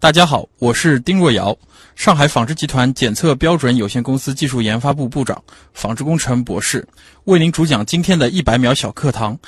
[0.00, 1.54] 大家好，我是丁若瑶，
[1.94, 6.88] 上海纺织集团检测标准有限公司技术研发部部长，纺织工程博士，
[7.24, 9.38] 为您主讲今天的一百秒小课堂。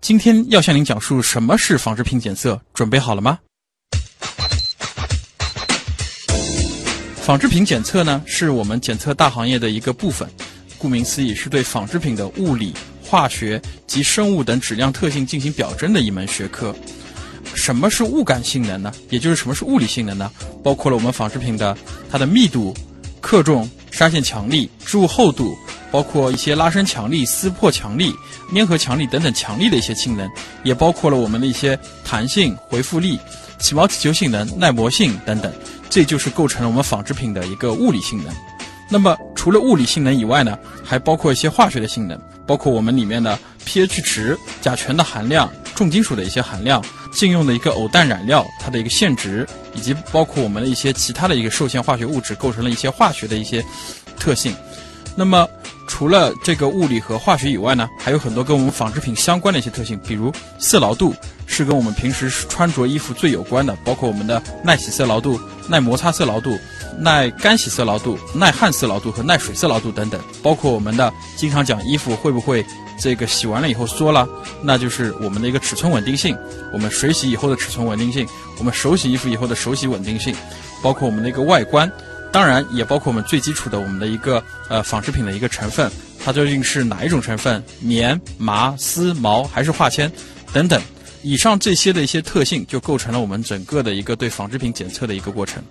[0.00, 3.38] 今天要向您讲述什么是纺织品检测，准备好了吗？
[7.16, 10.26] 纺织品检测呢，是我们检测大行业的一个部分，
[10.78, 12.72] 顾名思义，是对纺织品的物理、
[13.04, 16.74] 化学及生物等质量特性进行表征的一门学科。
[17.58, 18.92] 什么是物感性能呢？
[19.10, 20.30] 也就是什么是物理性能呢？
[20.62, 21.76] 包括了我们纺织品的
[22.10, 22.74] 它的密度、
[23.20, 25.54] 克重、纱线强力、织物厚度，
[25.90, 28.14] 包括一些拉伸强力、撕破强力、
[28.54, 30.30] 粘合强力等等强力的一些性能，
[30.62, 33.18] 也包括了我们的一些弹性、回复力、
[33.58, 35.52] 起毛起球性能、耐磨性等等，
[35.90, 38.32] 这就是构成了我们纺织品的一个物理性能。
[38.90, 46.82] 那么除了物理性能以外呢，还包括一些化学的性能，包括我们里面的 pH 值、甲醛的含量、重金属的一些含量。
[47.12, 53.64] 禁用的一个偶氮染料，它的一个限值，以及包括我们的一些其他的一个受限化学物质，构成了一些化学的一些
[54.18, 54.54] 特性。
[55.16, 55.48] 那么，
[55.88, 61.12] 除了这个物理和化学以外呢，还有很多跟我们纺织品相关的一些特性，比如色牢度
[61.44, 66.56] 是跟我们平时穿着衣服最有关的，包括我们的耐洗色牢度、耐摩擦色牢度、
[66.98, 72.64] 耐干洗色牢度、耐汗色牢度和耐水色牢度等等，包括我们的经常讲衣服会不会。
[73.00, 74.28] 这个洗完了以后缩了，
[74.62, 76.36] 那就是我们的一个尺寸稳定性。
[76.72, 78.26] 我们水洗以后的尺寸稳定性，
[78.58, 80.34] 我们手洗衣服以后的手洗稳定性，
[80.82, 81.90] 包括我们的一个外观，
[82.32, 85.90] 当然也包括我们最基础的我们的一个呃纺织品的一个成分，
[86.22, 90.10] 它究竟是哪一种成分，棉、麻、丝、毛还是化纤
[90.52, 90.80] 等等。
[91.22, 95.62] 以上这些的一些特性，就构成了我们整个的一个对纺织品检测的一个过程。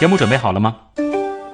[0.00, 0.76] 节目准备好了吗？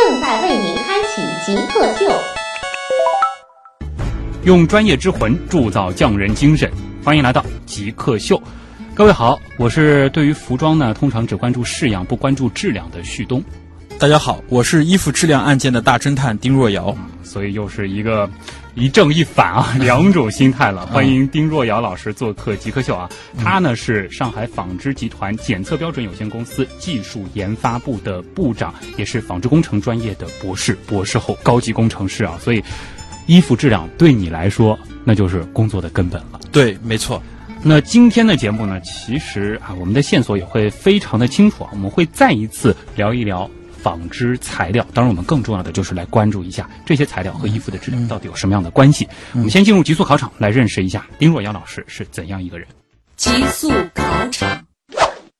[0.00, 2.08] 正在为您开启极客秀，
[4.44, 6.70] 用专业之魂铸造匠人精神。
[7.02, 8.40] 欢迎来到极客秀，
[8.94, 13.42] 各位好，我是对于服装呢，通常只关注式样不关注质量的旭东。
[13.98, 16.96] 大家好，我是衣服质量案件的大侦探丁若瑶。
[17.24, 18.30] 所以又是一个
[18.78, 20.86] 一正一反啊， 两种心态了。
[20.86, 32.38] 欢迎丁若瑶老师做客极客秀啊，他呢是上海纺织集团检测标准有限公司技术研发部的部长，也是纺织工程专业的博士、博士后高级工程师啊。
[32.40, 32.62] 所以，
[33.26, 36.38] 衣服质量对你来说那就是工作的根本了。
[36.52, 37.20] 对，没错。
[37.64, 43.50] 那今天的节目呢，其实啊，我们的线索也会非常的清楚啊，我们会再一次聊一聊。
[43.82, 49.08] 纺织材料，当然我们更重要的就是来关注一下这些材料和衣服的质量到底有什么样的关系。
[49.32, 52.66] 我们先进入极速考场，来认识一下丁若阳老师是怎样一个人。
[53.16, 54.64] 极速考场，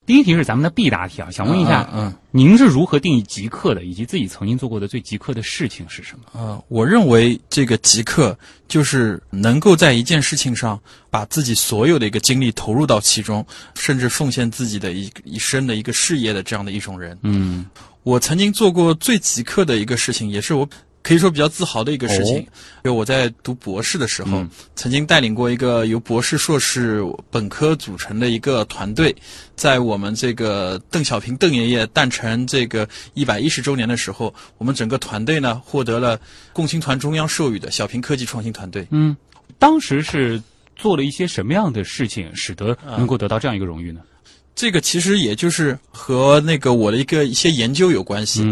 [0.04, 6.41] 第一题是咱们的必答题啊，想问一下，嗯，您是如何定义极客的，以及自己曾经做过的最极客的事情是什么？
[6.41, 17.16] 啊，我认为这个极客就是能够在一件事情上把自己所有的一个精力投入到其中，甚至奉献自己的一一生的一个事业的这样的一种人。
[17.22, 17.66] 嗯。
[18.03, 20.69] 我曾经做过最极客的一个事情，也是我
[21.03, 22.47] 可以说比较自豪的一个事情。
[22.84, 24.44] 就我在读博士的时候，
[24.75, 29.14] 曾经带领过一个由博士、硕士、本科组成的一个团队，
[29.56, 36.19] 在我们这个邓小平邓爷爷诞辰这个一百一十周年的时候，我们整个团队呢获得了
[36.53, 38.86] 共青团中央授予的小平科技创新团队。
[38.91, 39.16] 嗯，
[39.59, 40.42] 当时是
[40.76, 44.00] 做了一些什么样的事情，使得能够得到这样一个荣誉呢？
[44.59, 48.45] 这个其实也就是和那个我的一个一些研究有关系。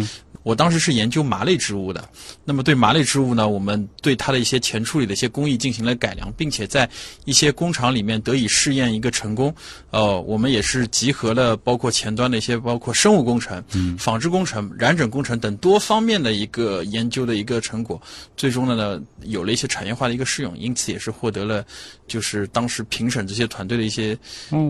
[0.46, 2.08] 我当时是研究麻类植物的，
[2.44, 6.88] 那么对麻类植物呢，我们对它的一些前处理的一些工艺进行了改良，并且在
[7.24, 9.52] 一些工厂里面得以试验一个成功。
[9.90, 13.60] 呃，我们也是集合了包括前端的一些，包括生物工程、
[13.98, 18.00] 纺织工程、染整工程等多方面的一个研究的一个成果，
[18.36, 21.64] 最终的呢有了一些产业化的一个适用，因此也是获得了
[22.06, 24.16] 就是当时评审这些团队的一些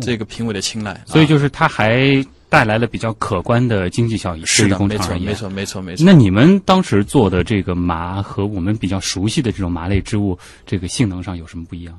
[0.01, 0.99] 这个评委的青睐。
[1.05, 2.25] 所以就是他还。
[2.49, 6.05] 带来了比较可观的经济效益，是的，没错，没错，没错，没错。
[6.05, 11.99] 那你们当时做的这个麻和我们比较熟悉的这种麻类织物，这个性能上有什么不一样？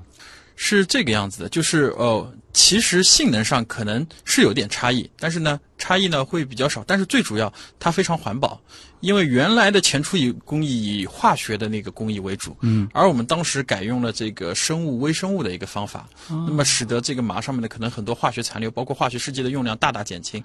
[0.56, 6.84] 是这个样子的，就是呃，其实性能上可能是有点差异，但是呢，差异呢会比较少。
[6.86, 8.60] 但是最主要，它非常环保，
[9.00, 20.44] 因为原来的前处理工艺以化学的那个工艺为主，嗯，而我们当时改用了这个生物微生物的一个方法，那么使得这个麻上面的可能很多化学残留，包括化学试剂的用量大大减轻，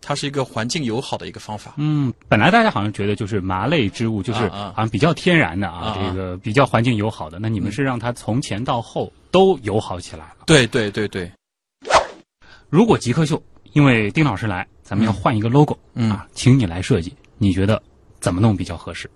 [0.00, 1.74] 它是一个环境友好的一个方法。
[1.78, 7.38] 嗯，本来大家好像觉得就是麻类织物就是好像比较天然的啊这个比较环境友好的。
[7.38, 10.44] 那你们是让它从前到后都友好起来了。
[10.46, 11.30] 对对对对，
[12.68, 13.42] 如果极客秀
[13.72, 17.82] 因为丁老师来，咱们要换一个 logo，嗯啊，请你来设计，你觉得
[18.20, 19.10] 怎么弄比较合适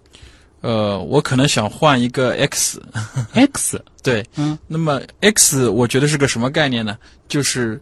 [0.60, 6.98] 呃，我可能想换一个 X，？X， 对，嗯，那么 X 我觉得是个什么概念呢？
[7.28, 7.80] 就是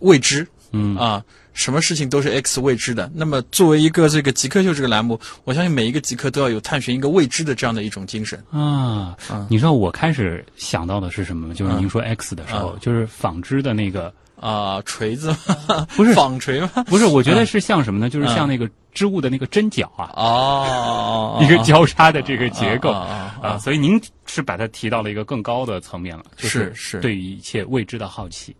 [0.00, 1.24] 未知，嗯啊，
[1.54, 3.10] 什么事情都是 X 未知的。
[3.14, 8.38] 那么作为一个这个极客秀这个栏目，我相信每一个极客都要有探寻一个未知的这样的一种精神。
[8.50, 11.54] 啊，嗯你知道我开始想到的是什么吗？
[11.54, 15.30] 就是嗯您说 X 的时候，嗯就是纺织的那个，啊，锤子
[15.68, 15.86] 吗？
[15.96, 16.68] 不是纺锤吗？
[16.86, 18.10] 不是，我觉得是像什么呢？
[18.10, 28.54] 就是嗯像那个织物的那个针脚啊，哦， 一个交叉的这个结构啊啊啊啊，所以您是把它提到了一个更高的层面了，就是是对于一切未知的好奇。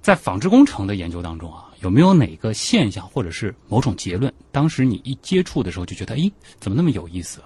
[0.00, 7.40] 在纺织工程的研究当中啊，有没有哪个现象或者是某种结论，当时你一接触的时候就觉得，哎，怎么那么有意思？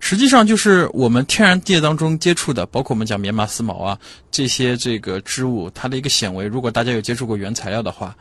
[0.00, 3.98] 实际上就是我们天然界当中接触的，包括我们讲棉麻丝毛啊
[4.30, 8.16] 这些这个织物，它的一个纤维，如果大家有接触过原材料的话，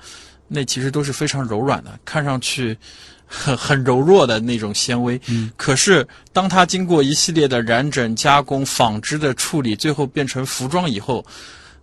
[0.48, 2.78] 那其实都是非常柔软的，看上去
[3.26, 5.20] 很很柔弱的那种纤维。
[5.28, 11.26] 嗯，可是当它经过一系列的染整、加工、纺织的处理，最后变成服装以后，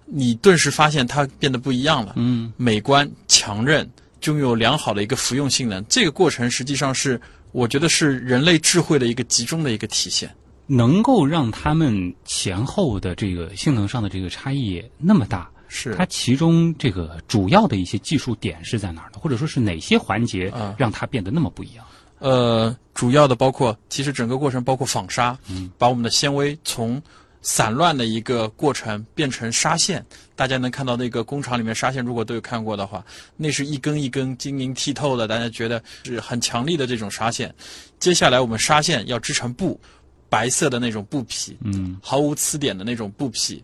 [0.04, 2.12] 你顿时发现它变得不一样了。
[2.16, 3.88] 嗯美观、强韧，
[4.24, 5.84] 拥有良好的一个服用性能。
[5.88, 7.20] 这个过程实际上是，
[7.52, 10.28] 我觉得是人类智慧的一个集中的一个体现。
[10.64, 19.18] 能够让他们前后的这个性能上的这个差异那么大，是它其中这个主要的一些技术点是在哪儿呢？
[19.20, 21.84] 或者说是哪些环节啊让它变得那么不一样？
[22.20, 27.02] 呃，主要的包括，其实整个过程包括纺纱，嗯，把我们的纤维从
[27.42, 30.04] 散乱的一个过程变成纱线。
[30.34, 33.04] 大家能看到那个工厂里面纱线，如果都有看过的话，
[33.36, 37.54] 那是一根一根晶莹剔透的，大家觉得是很强力的这种纱线。
[37.98, 39.78] 接下来我们纱线要织成布，
[40.28, 43.62] 白色的那种布匹，嗯毫无刺点的那种布匹，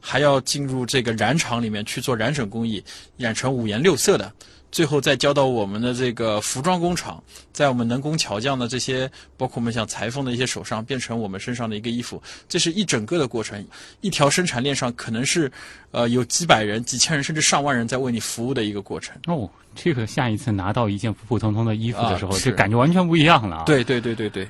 [0.00, 2.82] 还要进入这个染厂里面去做染整工艺，
[3.16, 4.32] 染成五颜六色的，
[4.76, 12.22] 最后再交到我们的这个服装工厂，在我们能工巧匠的这些，包括我们像裁缝的一些手上，变成我们身上的一个衣服。
[12.46, 13.66] 这是一整个的过程，
[14.02, 15.50] 一条生产链上可能是，
[15.92, 19.16] 呃，有几百人、几千人甚至上万人在为你服务的一个过程。
[19.28, 24.46] 哦，这个下一次拿到一件普普通通的衣服的时候，啊是这感觉完全不一样了啊！，对对对对对，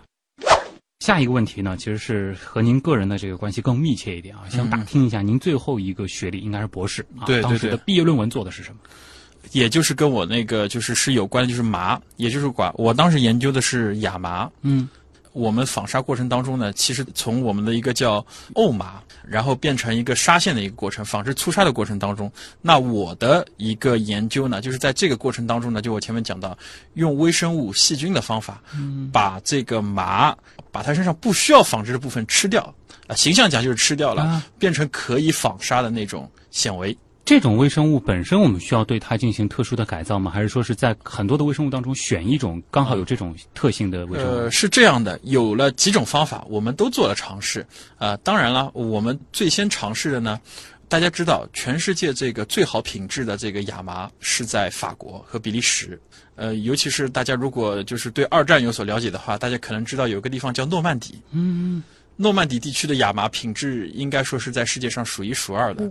[0.99, 8.81] 下一个问题呢，其实是和您个人的这个关系更密切一点啊，想打听一下您最后一个学历应该是博士啊，对对当时的对毕业论文做的是什么？
[9.52, 14.50] 也就是跟我那个就是是有关的，就是麻，也就是管我当时研究的是亚麻。
[14.62, 14.88] 嗯
[15.32, 22.32] 我们纺纱过程当中呢，其实从我们的一个叫沤麻，然后变成一个纱线的一个过程，纺织粗纱的过程当中，
[22.62, 26.56] 那我的一个研究呢，就是在这个过程当中呢，就我前面讲到，
[26.94, 30.34] 用微生物细菌的方法，嗯把这个麻，
[30.72, 32.75] 把它身上不需要纺织的部分吃掉，
[33.06, 36.96] 啊，形象讲就是吃掉了，啊变成可以纺纱的那种纤维。
[37.26, 40.31] 这种微生物本身，我们需要对它进行特殊的改造吗？
[40.31, 44.31] 还是说是在很多的微生物当中选一种刚好有这种特性的微生物？
[44.31, 47.67] 呃，是这样的，有了几种方法，我们都做了尝试。
[47.99, 50.40] 啊、当然了，我们最先尝试的呢，
[50.88, 56.00] 大家知道，全世界这个最好品质的这个亚麻是在法国和比利时。
[56.37, 61.21] 呃，尤其是大家如果就是对二战有所了解的话，大家可能知道有个地方叫诺曼底。
[61.33, 61.83] 嗯，
[62.14, 65.90] 诺曼底地区的亚麻品质应该说是在世界上数一数二的。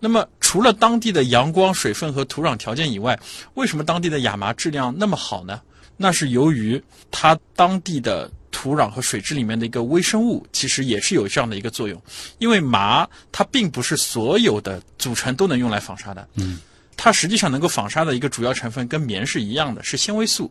[0.00, 3.18] 那么，除了当地的阳光、水分和土壤条件以外，
[3.54, 5.60] 为什么当地的亚麻质量那么好呢？
[5.96, 6.80] 那是由于
[7.10, 12.00] 它当地的土壤和水质里面的一个微生物，其实也是有这样的一个作用。
[12.38, 16.60] 因为麻它并不是所有的组成都能用来纺纱的，嗯，
[16.96, 20.48] 它实际上能够纺纱的一个主要成分跟棉是一样的，是纤维素。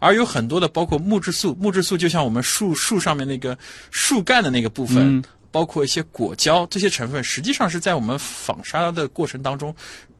[0.00, 3.56] 而有很多的包括木质素，木质素就像我们树树上面那个
[3.90, 9.74] 树干的那个部分，包括一些果胶这些成分，实际上是在我们纺纱的过程当中，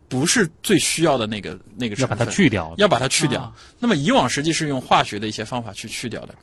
[0.09, 2.09] 不是最需要的那个那个成要。
[2.09, 2.75] 把它去掉。
[2.79, 3.43] 要把它去掉。
[3.43, 6.35] 啊那么以往实际是用化学的一些方法去去掉的，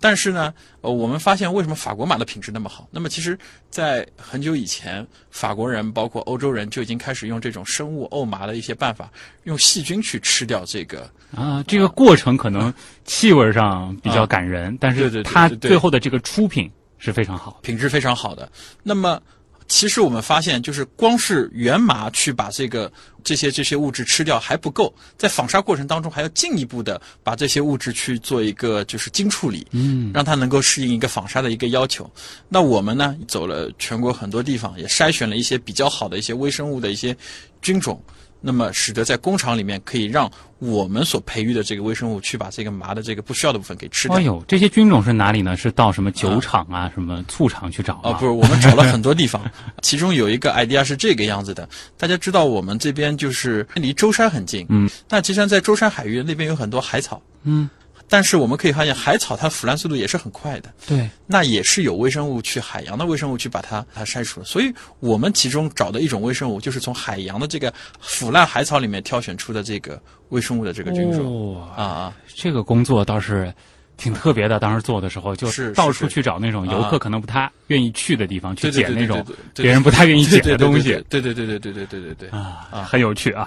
[0.00, 2.88] 但是呢，呃，我们发现为什么法国马的品质那么好？
[2.90, 3.38] 那么其实，
[3.68, 9.10] 在很久以前，法国人包括欧洲人就已经开始用这种生物沤麻的一些办法，
[9.44, 11.10] 用细菌去吃掉这个。
[11.36, 12.72] 啊，这个过程可能
[13.04, 17.58] 气味上比较感人，但是它最后的这个出品是非常好。
[17.62, 18.50] 品质非常好的。
[18.82, 19.20] 那么
[19.68, 22.90] 其实我们发现，就是光是原麻去把这个
[23.24, 32.08] 这些这些物质吃掉还不够，在纺纱过程当中还要进一步的把这些物质去做一个就是精处理，嗯，让它能够适应一个纺纱的一个要求。
[32.48, 37.16] 那我们呢，走了全国很多地方，也筛选了一些比较好的一些微生物的一些
[37.60, 38.00] 菌种。
[38.40, 44.16] 那么使得在工厂里面可以让我们所培育的这个微生物去把这个麻的这个不需要的部分给吃掉。
[44.16, 45.56] 哎呦，这些菌种是哪里呢？
[45.56, 48.10] 是到什么酒厂啊、什么醋厂去找啊？
[48.10, 49.42] 哦，不是，我们找了很多地方，
[49.82, 51.68] 其中有一个 idea 是这个样子的。
[51.96, 57.68] 大家知道我们这边就是离舟山很近，嗯，那其实，在舟山海域那边有很多海草，嗯，
[58.08, 64.46] 但是我们可以发现海草它腐烂速度也是很快的，对，那也是有微生物去海洋的微生物去把它它筛除了。
[64.46, 72.14] 所以我们其中找的一种微生物，就是从海洋的这个腐烂海草里面挑选出的这个微生物的这个菌种、哦啊啊。
[72.34, 73.52] 这个工作倒是
[73.96, 74.60] 挺特别的。
[74.60, 83.46] 当时做的时候，就是到处去找那种游客可能不太愿意去的地方，去捡那种别人不太愿意捡的东西对对对对对对对对对啊很有趣啊。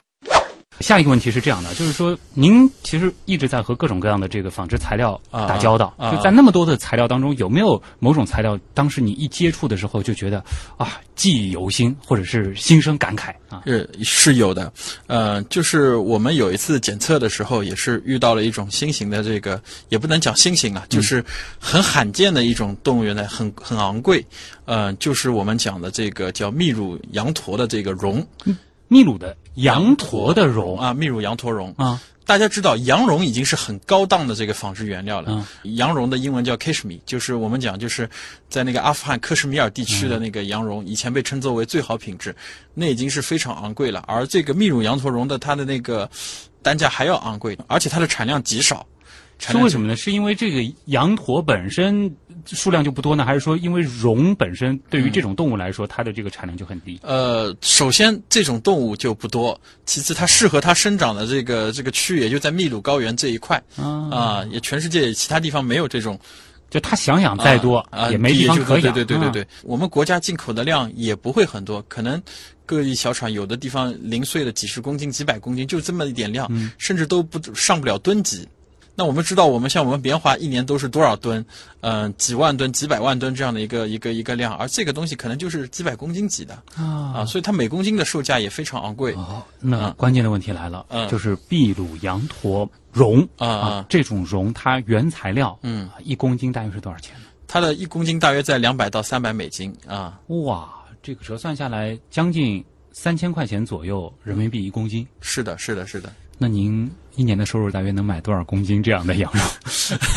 [0.79, 6.12] 下一个问题是这样的，就是说，您其实一直在和各种各样的这个纺织材料啊打交道，啊。
[6.12, 10.43] 就在那么多的材料当中，有没有某种材料，当时你一接触的时候就觉得
[10.77, 13.63] 啊，记忆犹新，或者是心生感慨啊？
[13.65, 14.71] 是是有的，
[15.07, 21.24] 呃，就是我们有一次检测的时候，也是遇到了一种新型的这个，也不能讲新型啊，就是
[21.59, 24.25] 很罕见的一种动物园的，很很昂贵，
[24.65, 28.25] 呃，就是我们讲的这个叫秘乳羊驼的这个绒
[28.89, 31.74] 秘鲁的羊驼的绒啊，秘鲁羊驼绒。
[31.77, 35.31] 啊，大家知道，羊绒已经是很高档的这个纺织原料了。
[35.31, 38.10] 嗯羊绒的英文叫 cashmere，就是我们讲就是
[38.50, 42.36] 在那个阿富汗克什米尔地区的那个羊绒，以前被称作为最好品质，
[42.74, 44.03] 那已经是非常昂贵了。
[44.08, 46.10] 而这个秘鲁羊驼绒的它的那个
[46.62, 48.86] 单价还要昂贵，而且它的产量极少。
[49.38, 49.96] 产量是为什么呢？
[49.96, 52.13] 是因为这个羊驼本身
[52.55, 56.99] 数量就不多呢，还是说因为绒本身对于这种动物来说，它的这个产量就很低？
[57.03, 66.19] 呃，首先这种动物就不多，其次它适合它生长的这个这个区域也就在秘鲁高原这一块啊，啊、也全世界其他地方没有这种
[66.69, 68.93] 就它想养再多啊，也没地方就可养。
[68.93, 72.21] 对对对对我们国家进口的量也不会很多，可能
[72.65, 78.47] 各一小厂有的地方零碎的几十公斤、几百公斤，就这么一点量，嗯甚至都不上不了吨级。
[78.96, 81.46] 那我们知道，我们像我们棉花一年都是多少吨？
[81.81, 97.27] 嗯、几万吨、几百万吨这样的一个一个一个量，而这个东西可能就是几百公斤级的啊啊，所以它每公斤的售价也非常昂贵哦，那嗯关键的问题来了，嗯就是秘鲁羊驼绒啊啊这种绒它原材料，嗯啊，一公斤大约是多少钱呢？
[97.48, 100.69] 它的一公斤大约在两百到三百美金啊，哇，
[101.01, 105.08] 这个折算下来将近三千块钱左右人民币一公斤。
[105.22, 106.12] 是的，是的，是的。
[106.41, 109.41] 那您一年的收入大约能买多少公斤这样的羊肉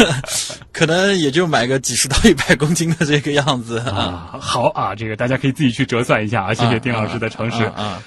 [0.72, 4.30] 可能也就买个几十到一百公斤的这个样子啊。
[4.32, 4.38] 啊？
[4.40, 6.54] 好啊，这个大家可以自己去折算一下啊。
[6.54, 7.64] 谢谢丁老师的诚实。
[7.64, 8.02] 啊啊，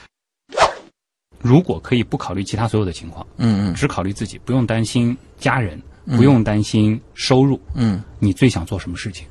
[1.40, 9.28] 如果可以不考虑其他所有的情况，嗯嗯只考虑自己，不用担心家人，不用担心收入，嗯，你最想做什么事情？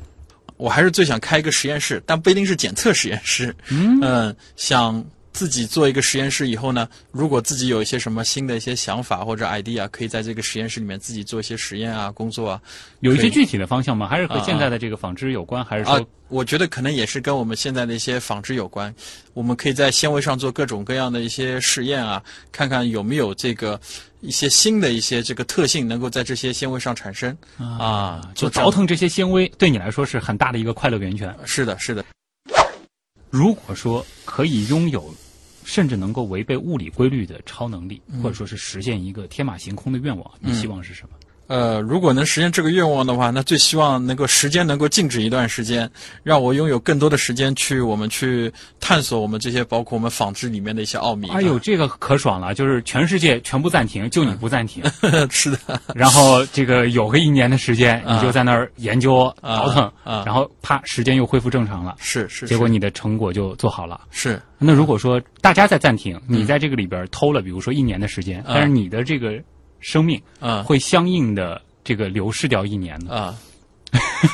[0.57, 3.55] 我还是最想开一个实验室，但不一定是检测实验室。
[3.71, 12.62] 嗯想自己做一个实验室以后呢，如果自己有一些什么新的一些想法或者 idea，可以在这个实验室里面自己做一些实验啊、工作啊。
[13.00, 14.09] 有一些具体的方向吗？
[14.09, 15.64] 还是和啊现在的这个纺织有关？
[15.64, 18.95] 还是啊说，我觉得可能也是跟我们现在的一些纺织有关。
[19.33, 22.23] 我们可以在纤维上做各种各样的一些实验啊，
[22.53, 23.79] 看看有没有这个
[24.21, 28.31] 一些新的一些这个特性能够在这些纤维上产生啊。
[28.37, 31.35] 就倒腾这些纤维，对你来说是很大的一个快乐源泉。
[31.45, 32.05] 是的，是的。
[33.31, 35.12] 如果说可以拥有，
[35.64, 41.16] 甚至能够违背物理规律的超能力，或者说是实现一个天马行空的愿望，你希望是什么？
[41.46, 45.90] 呃，如果能实现这个愿望的话，那最希望能够时间能够静止一段时间，
[46.22, 51.28] 让我拥有更多的时间去我们去探索我们这些包括我们纺织里面的一些奥秘。
[51.28, 52.54] 哎呦，这个可爽了！
[52.54, 54.82] 就是全世界全部暂停，就你不暂停。
[55.30, 62.46] 是的，然后这个有个一年的时间，你就在那儿研究啊倒腾，啊然后啪，时间又恢复正常了，是是。
[62.46, 64.00] 结果你的成果就做好了。
[64.10, 69.34] 是那如果说大家在暂停，你在这个里边偷了，比如说一年的时间，但是你的这个
[69.85, 73.35] 生命啊会相应的这个流逝掉一年的，啊，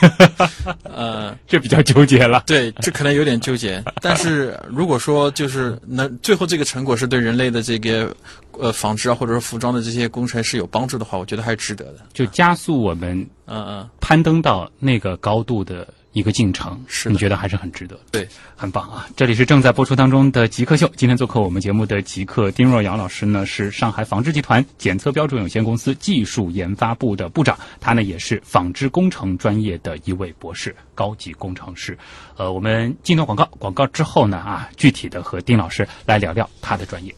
[0.85, 2.45] 呃，这比较纠结了。
[2.47, 3.83] 对，这可能有点纠结。
[4.01, 8.15] 但是如果说就是能最后这个成果是对人类的这个
[8.53, 11.97] 呃纺织啊或者是服装的这些工程是有帮助的话，我觉得还是值得的。
[12.13, 18.27] 就加速我们嗯嗯，攀登到那个高度的一个进程，是你觉得还是很值得，对，
[18.57, 19.07] 很棒啊！
[19.17, 31.97] 这里是正在播出当中的极客秀，今天做客我们节目的极客丁若阳老师呢，是上海纺织集团检测标准有限公司技术研发部的部长，他呢也是纺织工程专业的一位博士，高级工程师。
[32.37, 37.15] 呃，我们进段广告，广告之后呢啊，具体的和丁老师来聊聊他的专业。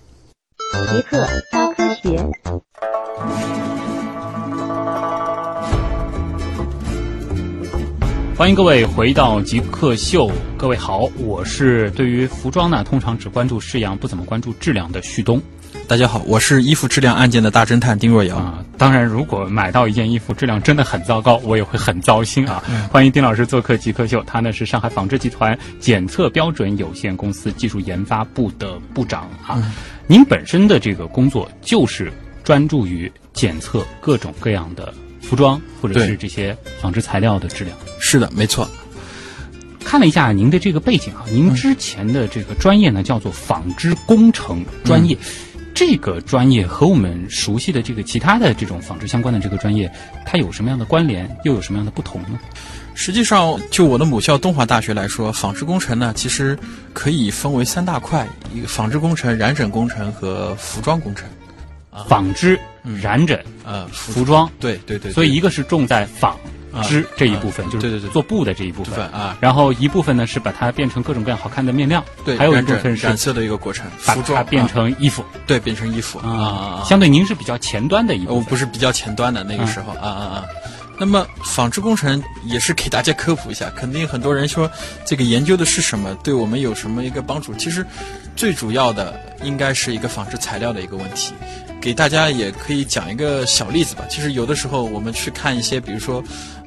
[0.91, 3.72] 极客高科学。
[8.43, 15.41] 欢迎各位回到极客秀，各位好，我是对于服装呢，通常只关注式样，不怎么关注质量的旭东
[15.87, 18.37] 大家好，我是衣服质量案件的大侦探丁若瑶。
[18.37, 18.59] 啊。
[18.77, 22.61] 当然，如果买到一件衣服质量真的很糟糕，我也会很糟心啊。
[22.91, 29.73] 欢迎丁老师做客极客秀，他呢是上海纺织集团检测标准有限公司技术研发部的部长啊。
[30.09, 34.93] 您本身的这个工作就是专注于检测各种各样的
[35.23, 37.77] 服装或者是这些纺织材料的质量。
[37.99, 38.69] 是的，没错。
[39.85, 45.17] 看了一下您的这个背景啊，您之前的这个专业呢叫做纺织工程专业，
[45.75, 49.93] 这个专业和我们熟悉的这个其他的这种纺织相关的这个专业，
[50.25, 52.39] 它有什么样的关联，又有什么样的不同呢？
[52.95, 56.59] 实际上，就我的母校东华大学来说，纺织工程呢，其实
[56.93, 61.27] 可以分为三大块：一个纺织工程、染整工程和服装工程。
[62.09, 62.59] 纺织、
[63.01, 66.37] 染整、呃，服服装，对对对，所以一个是重在纺
[66.85, 68.11] 织啊这一部分，就是啊对对对。
[68.11, 69.07] 做布的这一部分。
[69.09, 75.23] 啊，然后一部分呢是把它变成各种各样好看的面料，对，还有一染部分是整染色的一个过程，把它变啊成衣服。
[75.47, 76.19] 对变成衣服。
[76.21, 76.45] 啊啊
[76.81, 78.41] 啊，相对您是比较前端的一部我。
[78.43, 80.45] 不是比较前端的那个时候啊啊啊。
[80.99, 84.71] 那么纺织工程也是给大家科普一下，肯定很多人说
[85.05, 87.53] 这个研究的是什么，对我们有什么一个帮助？
[87.55, 87.85] 其实
[88.37, 91.35] 最主要的应该是一个纺织材料的一个问题。
[91.81, 94.05] 给大家也可以讲一个小例子吧。
[94.09, 96.23] 其实有的时候我们去看一些，比如说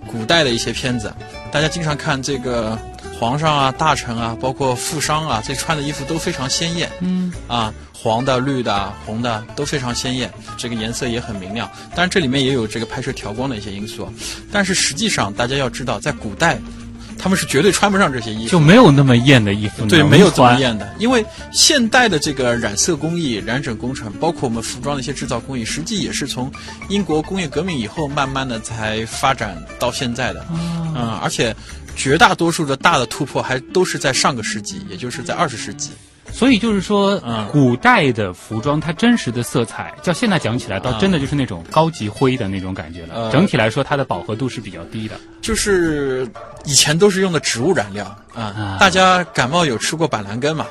[0.05, 1.13] 古代的一些片子，
[1.51, 2.77] 大家经常看这个
[3.17, 6.91] 皇上啊、大臣啊，包括富商啊，这穿的衣服都非常鲜艳。
[6.99, 11.71] 嗯啊，黄的、绿的、红的都非常鲜艳，这个颜色也很明亮。
[11.91, 14.11] 当然，这里面也有这个拍摄调光的一些因素啊。
[14.51, 16.59] 但是实际上，大家要知道，在古代，
[17.17, 18.59] 他们是绝对穿不上这些衣服就。
[18.59, 20.59] 没有那么艳的衣服，对，没有这么。
[20.59, 26.51] 艳的，因为现代的这个染色工艺、染整工程，包括我们服装的一些制造工艺，实际也是从
[26.89, 30.45] 英国工业革命以后，慢慢的才发展到现在的。
[30.51, 31.55] 嗯，而且
[31.95, 35.91] 绝大多数的大的突破还都是在上个世纪，也就是在二十世纪。
[36.35, 43.15] 所以就是说，嗯古代的服装它真实的色彩，叫现在讲起来，倒啊真的就是那种高级灰的那种感觉了。
[43.15, 45.15] 呃整体来说，它的饱和度是比较低的。
[45.41, 46.27] 就是
[46.65, 50.67] 以前都是用的植物染料啊啊，大家感冒有吃过板蓝根嘛？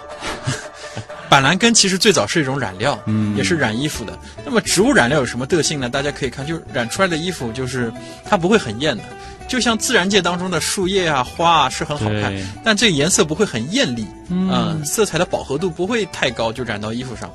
[1.28, 4.18] 板蓝根其实最早是一种染料，嗯也是染衣服的。
[4.44, 5.88] 那么植物染料有什么特性呢？
[5.88, 7.92] 大家可以看，就染出来的衣服就是
[8.24, 9.02] 它不会很艳的，
[9.48, 12.32] 就像自然界当中的树叶啊、花啊是很好看，
[12.62, 17.32] 但这个颜色不会很艳丽，嗯啊色彩的饱和度不会太高，就染到衣服上。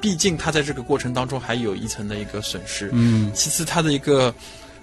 [0.00, 4.32] 毕竟它在这个过程当中还有一层的一个损失，嗯，其次它的一个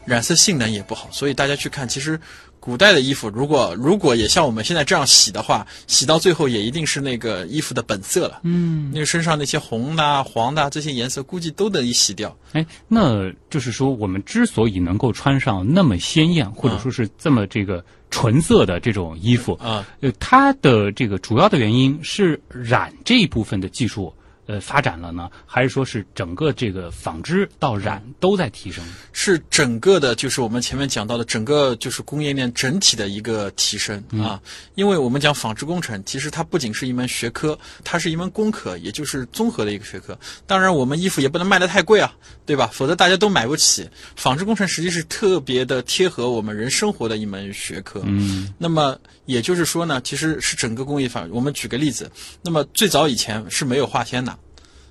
[0.05, 2.19] 染色性能也不好，所以大家去看，其实
[2.59, 8.39] 古代的衣服，如果如果也像我们现在这样洗的话，洗到最后也一定是那个衣服的本色了。
[8.43, 12.35] 嗯，那个身上那些红的啊、黄的啊这些颜色，估计都得洗掉。
[12.53, 24.13] 哎，那就是说，我们之所以能够穿上那么鲜艳，或者说是这么这个纯色的这种衣服，啊，呃，它的这个主要的原因是染这一部分的技术。
[24.45, 28.83] 呃，发展了呢，还是说是整个这个纺织到染都在提升？
[29.13, 34.41] 是整个的，就是我们前面讲到的整个就是工业链整体的一个提升、啊。
[34.75, 40.17] 因为我们讲纺织工程，其实它不仅是一门学科，它是一门工科，也就是综合的一个学科。
[40.45, 42.13] 当然，我们衣服也不能卖得太贵啊，
[42.45, 42.69] 对吧？
[42.73, 43.89] 否则大家都买不起。
[44.15, 48.01] 纺织工程实际是特别的贴合我们人生活的一门学科。
[48.05, 51.25] 嗯那么也就是说呢，其实是整个工艺法。
[51.31, 54.37] 我们举个例子，那么最早以前是没有化纤的，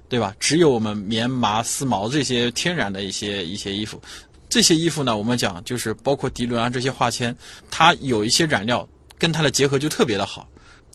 [0.09, 0.35] 对吧？
[0.41, 4.01] 只有我们棉麻丝毛这些天然的一些一些衣服。
[4.49, 7.35] 这些衣服呢，我们讲就是包括涤纶啊这些化纤，
[7.71, 8.87] 它有一些染料
[9.19, 10.47] 跟它的结合就特别的好，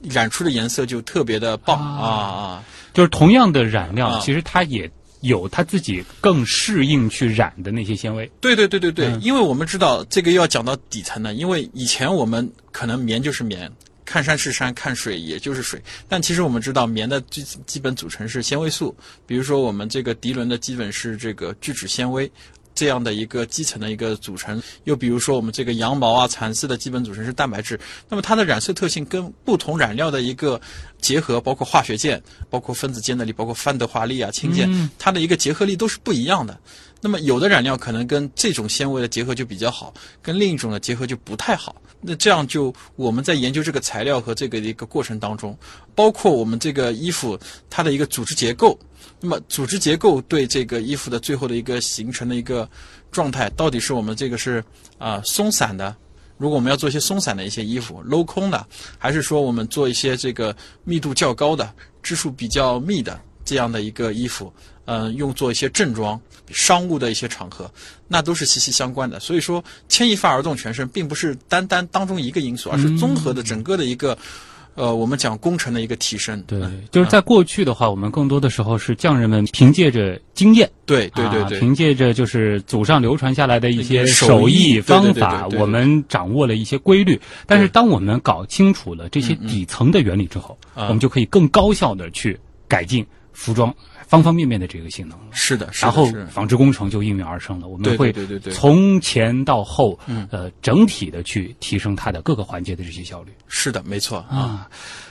[0.03, 2.63] 染出的颜色就特别的棒啊啊！
[2.93, 4.89] 就是同样的染料，啊其实它也
[5.21, 8.29] 有它自己更适应去染的那些纤维。
[8.39, 13.71] 对对对对对，嗯因为我们知道这个要讲到底层的，因为以前我们可能棉就是棉，
[14.05, 22.31] 看山是山，看水也就是水，但其实我们知道棉的基基本组成是纤维素，比如说我们这个涤纶的基本是这个聚酯纤维。
[22.75, 30.61] 这样的一个基层的一个组成，又比如说我们这个羊毛啊、蚕丝的基本组成是蛋白质，那么它的染色特性跟不同染料的一个
[31.01, 36.55] 结合，包括化学键，包括分子间的力，包括范德华力啊、氢键，嗯它的一个结合力都是不一样的。
[37.01, 41.75] 那么有的染料可能跟这种纤维的结合就比较好，跟另一种的结合就不太好。
[41.99, 45.57] 那这样就我们在研究这个材料和这个一个过程当中，
[45.95, 47.37] 包括我们这个衣服
[47.69, 48.77] 它的一个组织结构，
[49.19, 52.69] 那么组织结构对这个衣服的最后的一个形成的一个
[53.11, 54.63] 状态，到底是我们这个是
[54.97, 55.95] 啊、松散的。
[56.37, 58.63] 如果我们要做一些松散的一些衣服，镂空的，
[58.99, 64.53] 还是说我们做一些这个密度较高的、支数比较密的这样的一个衣服，
[64.87, 66.17] 呃，用作一些正装、
[66.49, 67.69] 商务的一些场合，
[68.07, 69.19] 那都是息息相关的。
[69.19, 74.17] 所以说，牵一发而动全身，并不是单单当中一个因素，而是综合的整个的一个，
[74.75, 76.41] 呃，我们讲工程的一个提升。
[76.47, 87.19] 对嗯，就是在过去的话，我们更多的时候是匠人们凭借着经验，对对对对，啊凭借着就是祖上流传下来的一些手手艺方法，我们掌握了一些规律。
[87.45, 89.47] 但是，当我们搞清楚了这些嗯嗯。
[89.49, 90.85] 底层的原理之后，啊。
[90.85, 93.73] 我们就可以更高效的去改进服装
[94.07, 95.25] 方方面面的这个性能了。
[95.31, 98.11] 是的，是的然后纺织工程就应运而生了，我们会
[98.51, 104.37] 从前到后，嗯呃，整体的去提升它的各个环节的这些效率是的，没错啊。
[104.37, 104.69] 啊，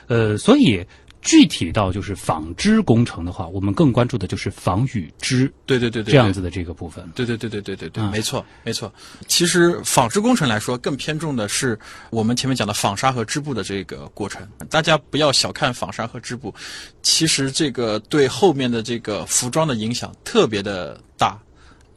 [0.09, 0.85] 呃，所以
[1.27, 7.07] 具体到就是纺织工程的话，我们更关注的就是纺与织对对对对，对这样子的这个部分。
[7.15, 8.91] 对对对对对对对，啊没错没错。
[9.27, 11.79] 其实纺织工程来说，更偏重的是
[12.11, 14.47] 我们前面讲的纺纱和织布的这个过程。
[14.71, 16.55] 大家不要小看纺纱和织布，
[17.03, 21.37] 其实这个对后面的这个服装的影响特别的大。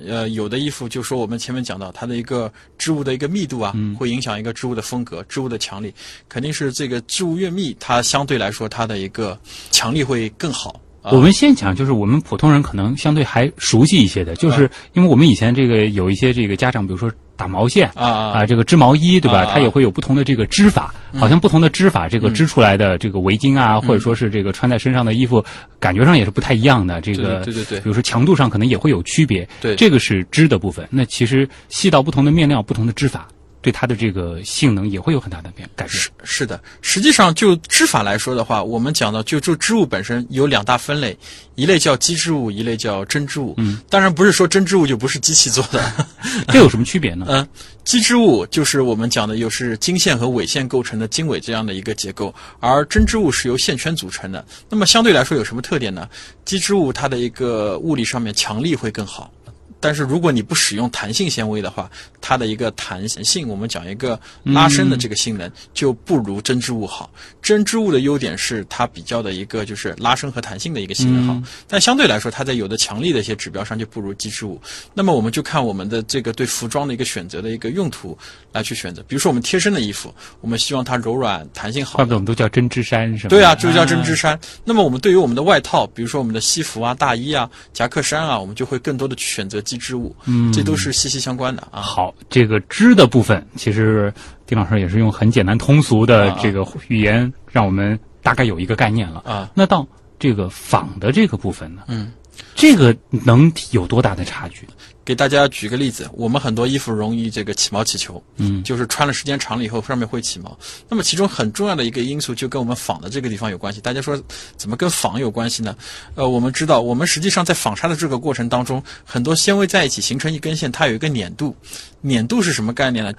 [0.06, 5.94] 呃，有的衣服就说我们前面讲到它的一个织物的一个密度啊，会影响一个织物的风格、织物的强力，
[6.28, 9.38] 肯定是这个织物越密，它相对来说它的一个
[9.72, 10.80] 强力会更好。
[11.02, 19.45] 啊我们先讲，就是我们普通人可能相对还熟悉一些的，就是因为我们以前这个有一些这个家长，比如说打毛线啊啊啊，这个织毛衣，对吧？
[19.45, 25.41] 它也会有不同的这个织法，好像不同的织法，这个织出来的这个围巾啊，或者说是这个穿在身上的衣服，
[25.80, 26.99] 感觉上也是不太一样的。
[26.99, 29.47] 这个对对对对对比如说强度上可能也会有区别。
[29.62, 30.86] 对这个是织的部分。
[30.91, 33.25] 那其实细到不同的面料、不同的织法，
[33.62, 35.98] 对它的这个性能也会有很大的变改变。
[35.98, 41.17] 是是的，实际上就织法来说的话，我们讲到就就织物本身有两大分类，
[41.56, 43.54] 一类叫机织物，一类叫针织物。
[43.58, 46.08] 嗯，当然不是说针织物就不是机器做的，
[46.50, 47.26] 这有什么区别呢？
[47.30, 47.48] 嗯，
[47.84, 54.45] 机织物就是我们讲的又是经线和纬线构成的经纬这样的一个结构，而针织物是由线圈组成的。
[54.69, 56.08] 那么相对来说有什么特点呢？
[56.45, 59.32] 机织物它的一个物理上面强力会更好。
[59.80, 61.89] 但是如果你不使用弹性纤维的话，
[62.22, 67.10] 它的一个弹性，我们讲一个拉伸的这个性能就不如针织物好。
[67.42, 74.60] 针织物的优点是它比较的一个就是拉伸和弹性的一个性能好，但相对来说它在有的强力的一些指标上就不如机织物。
[74.94, 78.18] 那么我们就看我们的这个对服装的一个选择的一个用途
[78.52, 79.04] 来去选择。
[79.08, 83.30] 比如说我们贴身的衣服，我们希望它柔软、弹性好怪不得我们都叫针织衫，是吧？
[83.30, 84.38] 对啊，就叫针织衫。
[84.65, 91.82] 那么我们对于我们的外套，比如说我们的西服啊、大衣啊、夹克衫啊，我们就会更多的去选择机织物，嗯，这都是息息相关的啊。
[91.82, 94.12] 好，这个织的部分，其实
[94.47, 99.19] 丁老师也是用很简单通俗的这个语言，让我们大概有一个概念了。
[99.25, 102.12] 啊，那到这个纺的这个部分呢，嗯，
[102.55, 104.67] 这个能有多大的差距？
[105.10, 110.56] 给大家举个例子，我们很多衣服容易这个起毛起球，嗯就是穿了时间长了以后上面会起毛。
[110.88, 113.82] 那么其中很重要的一个因素就跟我们纺的这个地方有关系。
[113.82, 114.22] 大家说
[114.56, 115.76] 怎么跟纺有关系呢？
[116.13, 121.56] 呃，我们知道，我们实际上在纺纱的这个过程当中，很多纤维在一起形成一根线，它有一个粘度。
[122.04, 123.12] 粘度是什么概念呢？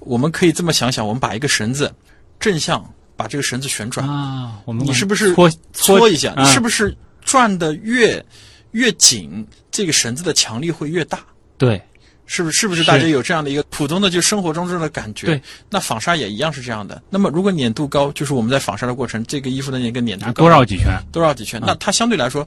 [0.00, 1.94] 我们可以这么想想，我们把一个绳子
[2.40, 2.84] 正向
[3.16, 6.32] 把这个绳子旋转，啊，我们你是不是搓搓一下？
[6.32, 6.92] 啊你是不是
[7.24, 8.26] 转的越
[8.72, 11.20] 越紧，这个绳子的强力会越大？
[11.56, 11.80] 对？
[12.28, 12.58] 是不是？
[12.58, 15.26] 是不是是大家有这样的一个普通的就生活中这种的感觉？
[15.26, 17.00] 对，那纺纱也一样是这样的。
[17.08, 20.92] 那么如果粘度高，就是我们在纺纱的过程，这个衣服的那个粘度啊，高，多绕几圈。
[21.12, 22.44] 多绕几圈，那它相对来说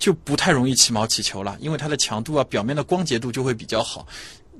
[0.00, 4.04] 就不太容易起毛起球了，因为它的强度啊，表面的光洁度就会比较好，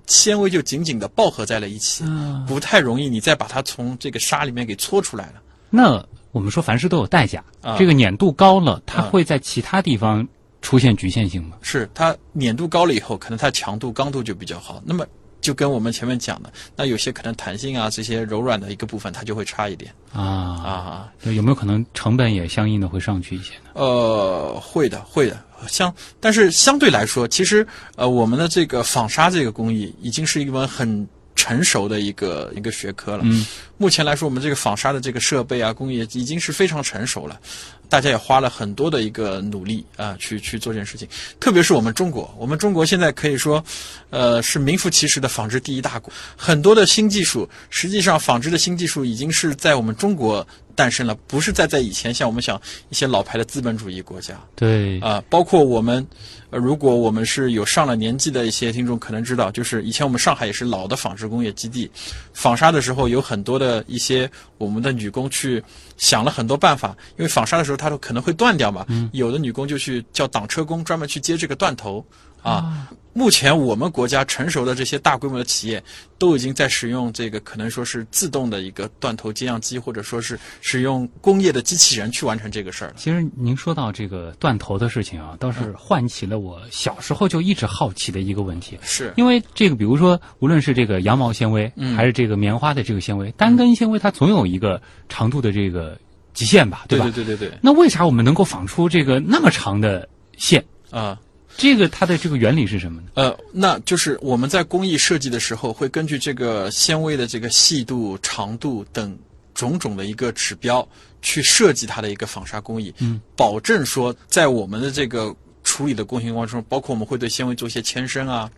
[0.06, 5.42] 纤维就紧紧的抱合在了一起，嗯不太容易你再把它从这个纱里面给搓出来了。
[5.68, 10.26] 那我们说凡事都有代价，啊这个粘度高了，它啊会在其他地方
[10.62, 11.56] 出现局限性吗？
[11.62, 14.82] 是它粘度高了以后，可能它强度、刚度就比较好。
[14.84, 15.06] 那么
[15.40, 21.12] 就跟我们前面讲的，那有些可能弹性啊这些柔软的一个部分，它就会差一点啊，啊。
[21.24, 23.70] 有没有可能成本也相应的会上去一些呢？
[23.74, 25.42] 呃，会的，会的。
[25.66, 33.22] 相，但是相对来说，其实呃，我们的这个纺纱这个工艺已经是一门很成熟的一个一个学科了。
[33.26, 33.46] 嗯，
[33.80, 37.40] 目前来说，我们这个纺纱的这个设备啊、工业已经是非常成熟了，
[37.88, 41.08] 大家也花了很多的一个努力啊，去去做这件事情。
[41.40, 43.64] 特别是我们中国，我们中国现在可以说，
[44.10, 46.12] 呃，是名副其实的纺织第一大国。
[46.36, 54.38] 很多的新技术，实际上纺织的新技术已经是在我们中国诞生了，不是在在以前像我们想一些老牌的资本主义国家。
[54.56, 56.06] 对啊、包括我们，
[56.50, 61.90] 呃，如果我们是有上了年纪的一些听众，可能知道，就是以前我们上海也是老的纺织工业基地，
[62.34, 65.62] 纺纱的时候有很多的一些我们的女工去
[65.96, 72.04] 想了很多办法，因为纺纱的时候它都可能会断掉嘛，有的女工就去叫挡车工，专门去接这个断头
[72.42, 72.88] 啊。
[73.12, 75.82] 目前我们国家成熟的这些大规模的企业
[76.16, 82.94] 都已经在使用这个可能说是自动的一个断头接样机，或者说是使用工业的机器人去完成这个事儿了。
[82.96, 88.78] 其实您说到这个断头的事情啊，倒是唤起了我小时候就一直好奇的一个问题。
[88.80, 95.98] 是，因为这个，比如说，无论是这个羊毛纤维，嗯还是这个棉花的这个纤维，单根纤维它总有一个长度的这个
[96.32, 97.06] 极限吧，对吧？
[97.06, 100.64] 对对对对，那为啥我们能够纺出这个那么长的线？
[100.90, 101.16] 啊、
[101.60, 103.08] 这个它的这个原理是什么呢？
[103.16, 109.18] 呃，那就是我们在工艺设计的时候，会根据这个纤维的这个细度、长度等
[109.52, 110.88] 种种的一个指标，
[111.20, 118.50] 去设计它的一个纺纱工艺，嗯，保证说在我们的这个处理的工序过程当中，包括我们会对纤维做一些牵伸啊。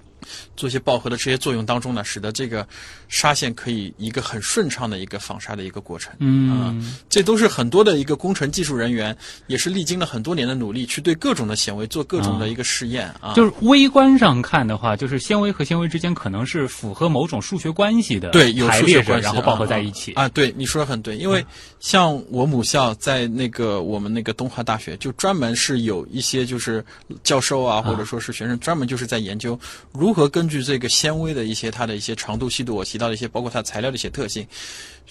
[0.56, 2.66] 做一些饱和的这些作用当中呢，使得这个
[3.08, 6.12] 纱线可以一个很顺畅的一个纺纱的一个过程。
[6.18, 13.32] 嗯，这都是很多的一个工程技术人员，也是历经了很多年的努力，去对各种的纤维做各种的一个试验啊。
[13.34, 20.12] 就是微观上看的话，就是纤维和纤维之间可能是符合某种数学关系的，对，有数学关系，然后饱和在一起。
[20.14, 20.28] 啊。
[20.28, 21.44] 对，你说的很对，因为
[21.80, 26.84] 像我母校在那个我们那个东华大学，就专门是有一些就是
[27.22, 29.58] 教授啊，或者说是学生，专门就是在研究
[29.92, 34.46] 如何根据这个纤维的一些它的一些长度、细度，我提到的一些，包括它材料的一些特性，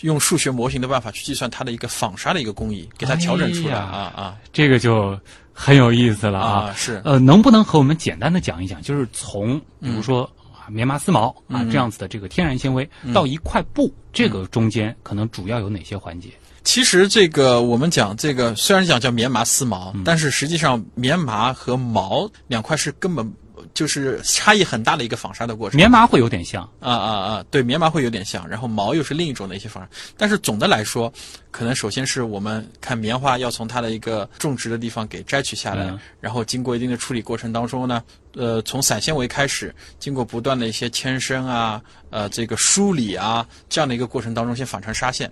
[0.01, 5.19] 用数学模型的办法去计算它的一个纺纱的一个工艺，给它调整出来哎啊啊这个就
[5.53, 6.51] 很有意思了啊。
[6.67, 6.73] 啊！
[6.75, 10.29] 是，呃，能不能和我们简单的讲一讲，就是从比如说、啊
[10.69, 16.29] 棉麻丝毛啊、嗯这样子的这个天然纤维、到一块布，这个中间可能主要有哪些环节？
[16.63, 23.33] 其实这个我们讲这个虽然讲叫棉麻丝毛，但是实际上棉麻和毛两块是根本
[23.73, 25.77] 就是差异很大的一个纺纱的过程。
[25.77, 27.45] 棉麻会有点像，啊啊啊！
[27.49, 29.89] 对，棉麻会有点像，然后毛又是另一种的一些纺纱。
[30.17, 31.11] 但是总的来说，
[31.51, 38.03] 可能首先是我们看棉花要从它的一个种植的地方给摘取下来，嗯然后经过一定的处理过程当中呢，
[38.35, 45.31] 呃，从散纤维开始，经过不断的一些牵伸啊，呃，这个梳理啊这样的一个过程当中，先纺成纱线。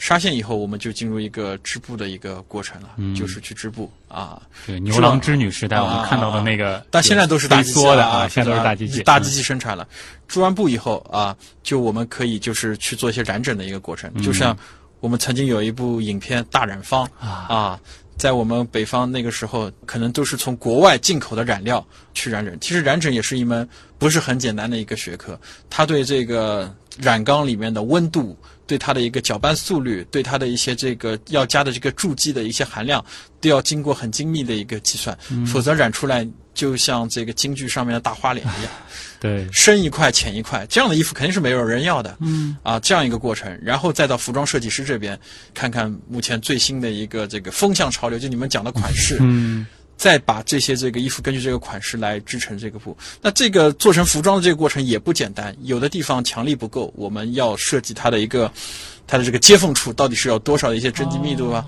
[0.00, 4.40] 纱线以后，我们就进入一个织布的一个过程了，嗯就是去织布啊。
[4.66, 9.86] 对牛郎织女时代啊我们看到的那个，但现在都是大机器了缩的啊，现在都是大机器，大机器生产了。
[10.26, 14.56] 织完布以后啊，就我们可以就是去做一些染整的一个过程，就像
[15.00, 17.78] 我们曾经有一部影片《大染坊》啊。
[18.16, 21.82] 在我们北方那个时候，可能都是从国外进口的染料
[22.12, 22.54] 去染整。
[22.60, 28.36] 其实染整也是一门不是很简单的一个学科，它对这个染缸里面的温度、
[28.70, 33.04] 对它的一个搅拌速率、对它的一些这个要加的这个助剂的一些含量，
[33.40, 38.70] 都要经过很精密的一个计算，否则染出来就像这个京剧上面的大花脸一样。
[39.18, 42.16] 对，深一块浅一块，这样的衣服肯定是没有人要的。
[42.20, 42.56] 嗯。
[42.62, 45.18] 啊，这样一个过程，然后再到服装设计师这边
[45.52, 49.66] 看看目前最新的一个这个风向潮流，就你们讲的款式，嗯
[50.00, 52.96] 再把这些这个衣服根据这个款式来织成这个布。
[53.20, 58.50] 那这个做成服装的这个过程也不简单，有的地方强力不够，我们要设计它的一个
[59.06, 61.66] 它的这个接缝处到底是要多少的一些针织密度啊。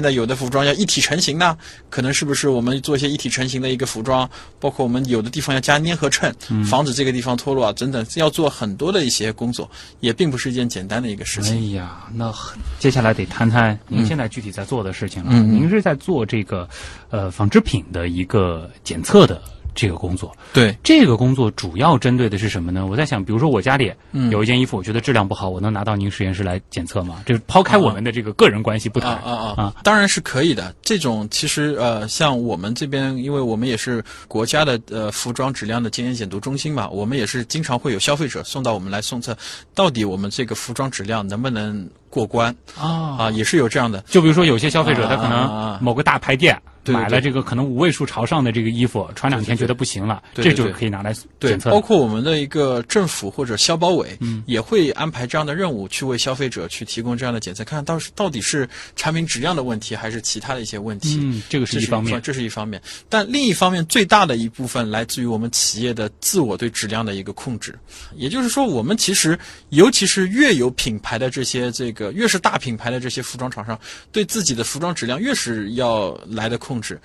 [0.00, 1.56] 那有的服装要一体成型呢，
[1.90, 6.34] 可能是不是我们做一些一体成型的一个服装，包括我们有的地方要加粘合衬，
[6.64, 11.76] 防止这个地方脱落啊，等等，要做很多的一些工作，也并不是一件简单的一个事情哎。
[11.76, 12.34] 呀，那
[12.78, 15.30] 接下来得谈谈您现在具体在做的事情了。
[15.32, 16.68] 嗯嗯您是在做这个
[17.10, 19.40] 呃纺织品的一个检测的
[19.80, 20.36] 这个工作。
[20.52, 22.84] 对，这个工作主要针对的是什么呢？
[22.84, 27.22] 我在想，比如说我家里嗯有一件衣服，我觉得质量不好，我能拿到您实验室来检测吗？
[27.24, 29.74] 这抛开我们的这个个人关系不谈啊啊啊！
[29.82, 30.74] 当然是可以的。
[30.82, 39.34] 这种其实呃，像我们这边，因为我们也是国家的呃服装质量的检验检读中心嘛，我们也是经常会有消费者送到我们来送测，
[39.74, 44.00] 到底我们这个服装质量能不能过关啊啊，也是有这样的。
[44.02, 51.70] 就比如说有些消费者他可啊能某个大牌店买了这个可能五位数朝上的这个衣服，穿两天觉得不行了，对对对这就是可以拿来检，测。
[51.70, 61.18] 包括我们的一个政府或者消保委，嗯也会安排这样的任务，去为消费者去提供这样的检测，看到到底是产品质量的问题，还是其他的一些问题。
[61.20, 62.20] 嗯，这个是一方面。
[62.22, 62.80] 这是一方面。
[63.08, 67.78] 但另一方面，最大的一部分来自于我们企业的自我对质量的一个控制。
[68.16, 73.78] 也就是说，我们其实，尤其是越有品牌的这些这个，越是大品牌的这些服装厂商，
[74.12, 77.00] 对自己的服装质量越是要来的控制。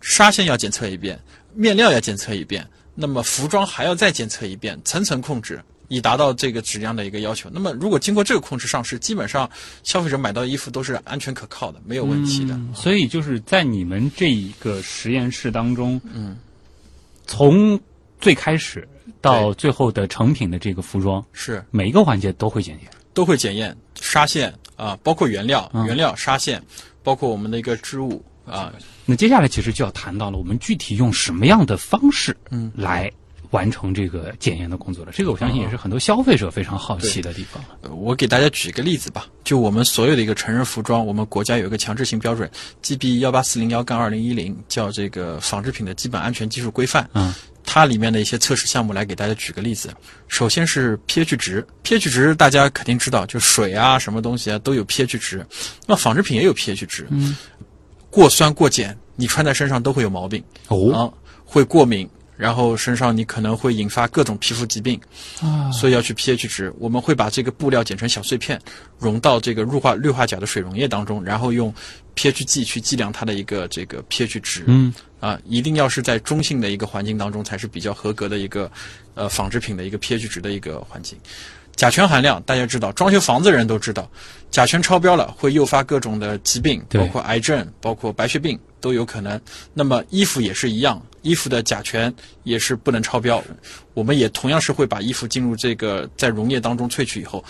[0.00, 1.18] 纱线要检测一遍，
[1.54, 5.62] 面料要检测一遍，那么服装还要再检测一遍，层层控制。
[5.88, 7.50] 以达到这个质量的一个要求。
[7.52, 9.48] 那么，如果经过这个控制上市，基本上
[9.82, 12.54] 消费者买到的衣服都是安全可靠的，没有问题的。
[12.54, 16.36] 嗯所以就是在你们这一个实验室当中，嗯，
[17.26, 17.78] 从
[18.18, 18.88] 最开始
[19.20, 22.90] 到最后的成品的这个服装，是每一个环节都会检验。
[23.14, 26.62] 都会检验纱线啊、包括原料、嗯原料纱线，
[27.02, 28.70] 包括我们的一个织物啊、
[29.06, 33.10] 那接下来其实就要谈到了，我们具体用什么样的方式，嗯来
[33.50, 35.12] 完成这个检验的工作了。
[35.12, 37.62] 这个我相信也是很多消费者非常好奇的地方。
[37.82, 42.50] 呃我给大家举一个例子吧，就我们所有的一个成人服装，我们国家有一个强制性标准
[42.82, 47.08] GB 幺八四零幺杠二零一零，叫这个纺织品的基本安全技术规范。
[47.14, 47.32] 嗯，
[47.64, 49.92] 它里面的一些测试项目来给大家举个例子。
[50.28, 55.46] 首先是 pH 值，pH 值大家肯定知道，就水啊什么东西啊都有 pH 值，
[55.86, 57.06] 那纺织品也有 pH 值。
[57.10, 57.36] 嗯，
[58.10, 60.42] 过酸过碱，你穿在身上都会有毛病。
[60.68, 61.10] 哦啊，
[61.44, 65.00] 会过敏，然后身上你可能会引发各种皮肤疾病，
[65.40, 66.72] 啊，所以要去 pH 值。
[66.78, 68.60] 我们会把这个布料剪成小碎片，
[68.98, 71.72] 融到这个氯化氯化钾的水溶液当中，然后用
[72.16, 74.64] pH 计去计量它的一个这个 pH 值。
[74.66, 78.70] 嗯，啊，一定要是在中性的一个环境当中才是比较合格的一个
[79.14, 81.18] 呃纺织品的一个 pH 值的一个环境。
[81.76, 84.08] 甲醛含量大家知道，装修房子的人都知道，
[84.48, 89.40] 甲醛超标了会诱发各种的疾病，对包括癌症、包括白血病都有可能。
[89.72, 93.42] 那么衣服也是一样，衣服的甲醛也是不能超标。
[93.94, 97.42] 我们也同样是会把衣服进入这个在溶液当中萃取以后，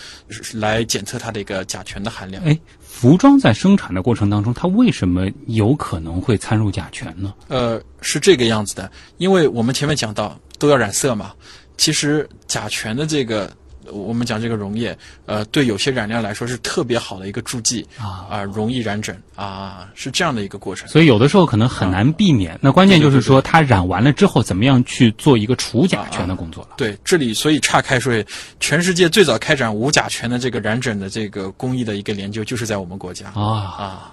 [0.53, 2.41] 来检测它的一个甲醛的含量。
[2.45, 7.33] 哎，服装在生产的过程当中，它为什么有可能会掺入甲醛呢？
[7.49, 11.33] 呃，是这个样子的，因为我们前面讲到都要染色嘛，
[11.75, 13.51] 其实甲醛的这个。
[13.91, 20.87] 我们讲这个溶液，呃，对有些染料来说是特别好的一个助剂啊啊、容易染整啊，是这样的一个过程。
[20.87, 22.57] 所以有的时候可能很难避免。
[22.61, 26.69] 那关键就是说，它染完了之后，怎么样去做一个除甲醛的工作了？
[26.77, 28.23] 对，这里所以岔开说，
[28.59, 34.11] 全世界最早开展无甲醛的这个染整的这个工艺的一个研究，就是在我们国家啊，啊。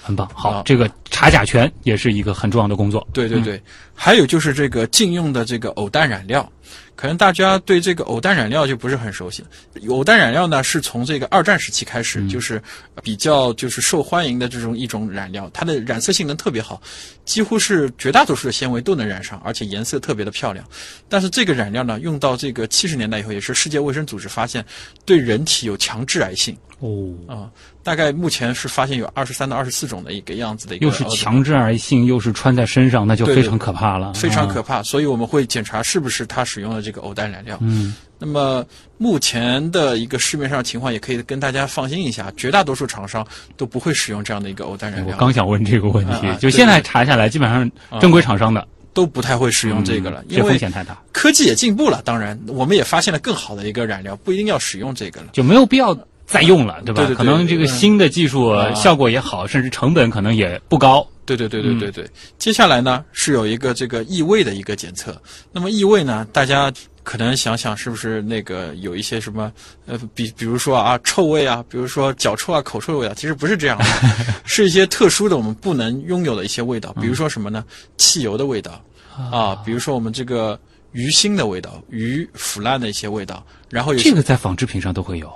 [0.00, 0.28] 很棒。
[0.32, 3.04] 好啊，这个查甲醛也是一个很重要的工作。
[3.12, 3.60] 对对对，
[3.94, 6.48] 还有就是这个禁用的这个偶氮染料，
[6.94, 9.44] 可能大家对这个偶氮染料就不是很熟悉。
[9.88, 12.62] 偶氮染料呢，是从这个二战时期开始，就是
[13.02, 16.80] 比较就是受欢迎的这种一种染料，它的染色性能特别好，
[17.24, 20.64] 几乎是绝大多数的纤维都能染上，而且颜色特别的漂亮。
[21.08, 24.64] 但是这个染料呢，用到这个七十年代以后，也是世界卫生组织发现
[25.04, 27.48] 对人体有强致癌性哦，啊、
[27.84, 37.56] 大概目前是发现有二十三到二十四种的一个样子的一个又是强制癌性，又是穿在身上，那就非常可怕了，非常啊可怕，所以我们会检查是不是他使用了这个偶氮染料。
[37.60, 38.66] 嗯，那么
[38.98, 43.24] 目前的一个市面上情况，也可以跟大家放心一下，绝大多数厂商
[43.56, 45.06] 都不会使用这样的一个偶氮染料。
[45.06, 52.02] 我料，刚想问这个问题，就现在查下来，基本上正规厂商的都不太会使用这个了，因为风险太大，科技也进步了。
[52.04, 55.28] 当然，我们也发现了更好的一个染料，不一定要使用这个了。
[55.32, 55.96] 就没有必要
[56.32, 57.02] 再用了，对吧？
[57.02, 61.06] 对对对可能这个嗯新的技术啊效果也好，甚至成本可能也不高。
[61.26, 62.10] 对对对对对对。
[62.38, 65.20] 接下来呢是有一个这个异味的一个检测。
[65.52, 66.72] 那么异味呢，大家
[67.04, 69.52] 可能想想是不是那个有一些什么
[69.86, 73.84] 呃，比比如说啊臭味啊，比如说脚臭啊、口臭的味道，其实不是这样的，
[74.44, 77.62] 是一些特殊的我们不能拥有的一些味道，比如说什么呢？
[77.98, 78.82] 汽油的味道
[79.30, 80.58] 啊，比如说我们这个
[80.90, 85.32] 鱼腥的味道、鱼腐烂的一些味道，然后有这个在纺织品上都会有。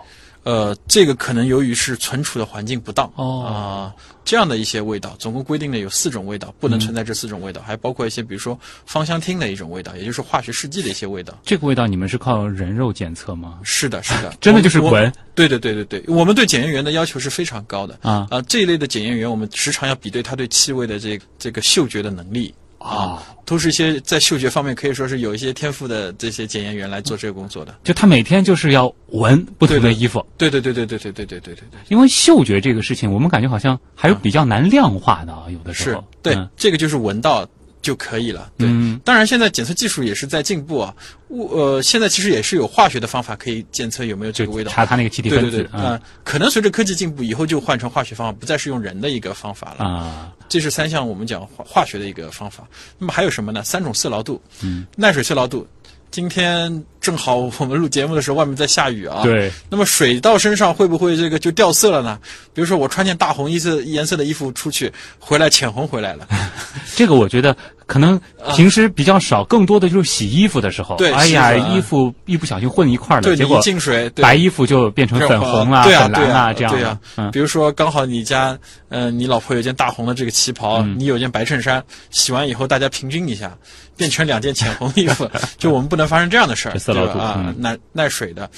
[0.47, 3.93] 呃，这个可能由于是存储的环境不当哦啊、
[4.25, 8.57] 这样的一些味道，总共规定的有四种味道，不能存在这四种味道，还包括一些比如说
[8.87, 11.37] 芳香烃的一种味道，也就是化学试剂的一些味道。
[11.45, 13.59] 这个味道你们是靠人肉检测吗？
[13.65, 15.13] 是的，是的， 真的就是闻。
[15.35, 22.55] 对对对对对，我们对检验员的要求是非常高的啊啊、这一类的检验员，我们时常要比对他对气味的这这个嗅觉的能力
[22.87, 27.75] 啊，都是一些在嗅觉方面可以说是有一些天赋的这些检验员来做这个工作的。
[27.83, 31.81] 就他每天就是要闻不同的对对衣服，对对对对对对对对对对对。
[31.89, 36.05] 因为嗅觉这个事情，我们感觉好像还是比较难量化的啊，有的时是候。
[36.23, 37.49] 对、嗯这个就是闻到，
[37.87, 38.51] 就可以了。
[38.59, 40.93] 对，嗯当然现在检测技术也是在进步啊。
[41.29, 44.73] 物呃，现在其实也是有化学的方法可以检测有没有这个味道。
[44.73, 49.85] 查它那个气体分子对对对，啊、啊可能随着科技进步，以后就换成化学方法，不再是用人的一个方法了。
[49.85, 52.67] 啊，这是三项我们讲化化学的一个方法。
[52.99, 53.63] 那么还有什么呢？
[53.63, 55.65] 三种色牢度，嗯，耐水色牢度。
[56.11, 59.23] 今天正好我们录节目的时候，外面在下雨啊。。
[59.23, 62.19] 对，那么水到身上会不会这个就掉色了呢？
[62.53, 66.27] 比如说我穿件大红衣色颜色的衣服出去，回来浅红回来了。
[66.97, 68.21] 这个我觉得可能
[68.57, 76.99] 平时比较少，更多的就是洗衣服的时候，对哎呀，衣服一不小心混一块儿了，对你结果进水，对白衣服就变成粉红啦、对啊，粉蓝对啊，这样的对啊。
[77.19, 83.57] 嗯，比如说，刚好你家，呃，你老婆有件大红的这个旗袍，嗯你有件白衬衫，洗完以后大家平均一下，
[83.97, 86.73] 变成两件浅红衣服， 就我们不能发生这样的事儿，
[87.05, 88.51] 啊嗯，耐耐水的，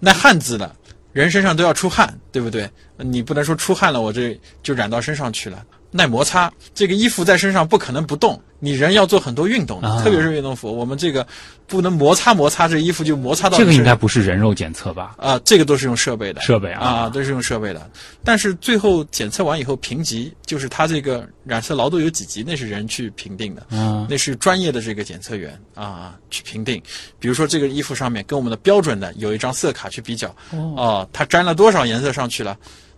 [0.00, 0.74] 耐汗渍的，
[1.12, 2.68] 人身上都要出汗，对不对？
[2.98, 5.64] 你不能说出汗了，我这就染到身上去了。
[5.96, 10.02] 耐摩擦，这个衣服在身上不可能不动，你人要做很多运动的，啊。
[10.04, 11.26] 特别是运动服，我们这个
[11.66, 15.14] 不能摩擦摩擦，这衣服就摩擦到这个应该不是人肉检测吧？
[15.18, 16.40] 啊，这个都是用设备的。
[16.42, 16.86] 设备啊。
[16.86, 17.90] 啊，都是用设备的。
[18.22, 26.80] 但是最后检测完以后评级，就是它这个染色牢度有几级，那是人去评定的，嗯，那是专业的这个检测员啊去评定。
[27.18, 32.56] 比如说这个衣服上面跟我们的标准的有一张色卡去比较，哦，它沾了多少颜色上去了，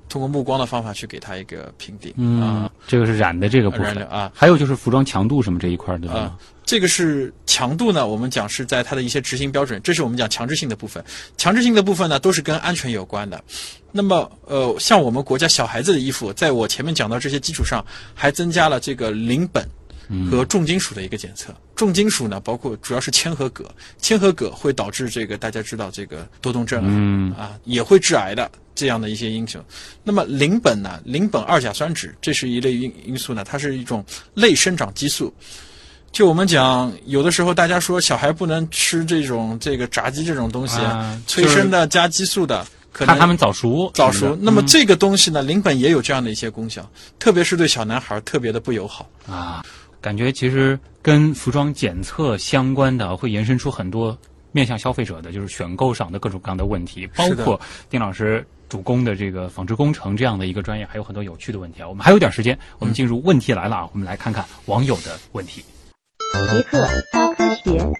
[0.08, 4.32] 通过目光的方法去给它一个评定嗯啊，这个是染的这个部分染啊。
[4.34, 11.04] 还有就是服装强度什么这一块儿的啊，这个是强度呢，我们讲是在它的一些执行标准，这是我们讲强制性的部分。
[11.36, 13.42] 强制性的部分呢，都是跟安全有关的。
[13.92, 17.84] 那么，呃，像我们国家小孩子的衣服，在我前面讲到这些基础上，
[18.14, 19.62] 还增加了这个邻苯
[20.30, 21.54] 和重金属的一个检测。
[21.78, 23.64] 重金属呢，包括主要是铅和铬，
[23.98, 29.60] 铅和铬会导致这个大家知道这个多动症啊，嗯啊，也会致癌的这样的一些因素。
[30.02, 34.04] 那么邻苯呢，邻苯二甲酸酯，这是一类因因素呢，它是一种
[34.34, 35.32] 类生长激素。
[36.10, 49.08] 就我们讲，有的时候大家说小孩不能吃这种这个炸鸡这种东西，啊催生的加激素的，可能怕他们早熟，早熟那么这个东西呢，邻苯也有这样的一些功效，特别是对小男孩特别的不友好。
[49.28, 49.62] 啊，
[50.00, 54.16] 感觉其实跟服装检测相关的，会延伸出很多
[54.52, 61.88] 面向消费者的，就是选购上的各种各样的问题，包括丁老师主攻的这个纺织工程这样的一个专业，还有很多有趣的问题啊。
[61.88, 65.64] 我们还有点时间，我们进入问题来了啊，我们来看看网友的问题。
[66.50, 67.92] 极客高科学，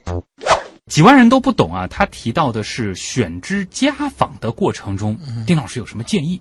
[0.86, 6.40] 几万人都不懂啊，他提到的是选织家纺的过程中，嗯丁老师有什么建议？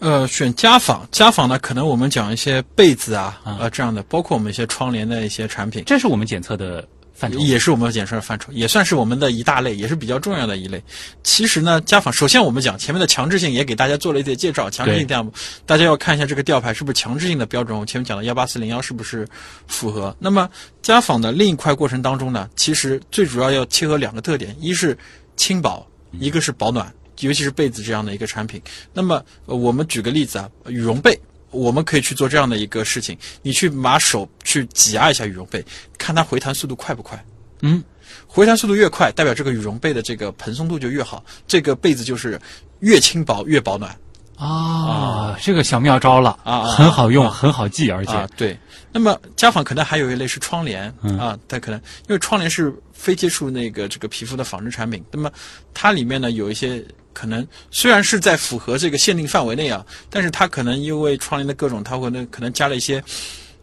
[0.00, 7.38] 呃，选家纺，家纺呢，可能我们讲一些被子啊，啊呃这样的，包括我们一些窗帘的一些产品，这是我们检测的范畴。
[7.38, 10.82] 也是我们检测的范畴，也算是我们的一大类，也是比较重要的一类。
[11.22, 15.32] 其实呢，家纺首先我们讲前面的强制性也给大家做了一些介绍，强制性项目，
[15.64, 17.78] 大家要看一下这个吊牌是不是强制性的标准。
[17.78, 19.26] 我前面讲的幺八四零幺是不是
[19.66, 20.14] 符合？
[20.18, 20.50] 那么
[20.82, 24.98] 家纺的另一块过程当中呢，其实最主要要切合两个特点，一是
[25.36, 28.60] 轻薄，一个是保暖，尤其是被子这样的一个产品。
[28.92, 31.18] 那么、呃我们举个例子啊，羽绒被。
[31.50, 35.64] 我们可以去做这样的一个事情，你去拿手去挤压一下羽绒被，
[35.96, 37.24] 看它回弹速度快不快。
[37.60, 37.80] 嗯，
[38.26, 42.40] 回弹速度越快，代表这个羽绒被的这个蓬松度就越好，这个被子就是
[42.80, 43.96] 越轻薄越保暖。
[44.36, 46.36] 啊，这个小妙招了。
[46.42, 47.30] 啊啊很好用，啊。
[47.30, 48.12] 很好记，而且。
[48.12, 48.28] 啊。
[48.36, 48.58] 对，
[48.90, 51.16] 那么家纺可能还有一类是窗帘、嗯。
[51.20, 55.30] 啊，它可能因为窗帘是非接触那个这个皮肤的纺织产品，那么
[55.72, 56.84] 它里面呢有一些
[57.14, 63.02] 可能虽然是在符合这个限定范围内啊，但是它可能因为窗帘的各种，它会呢可能加了一些。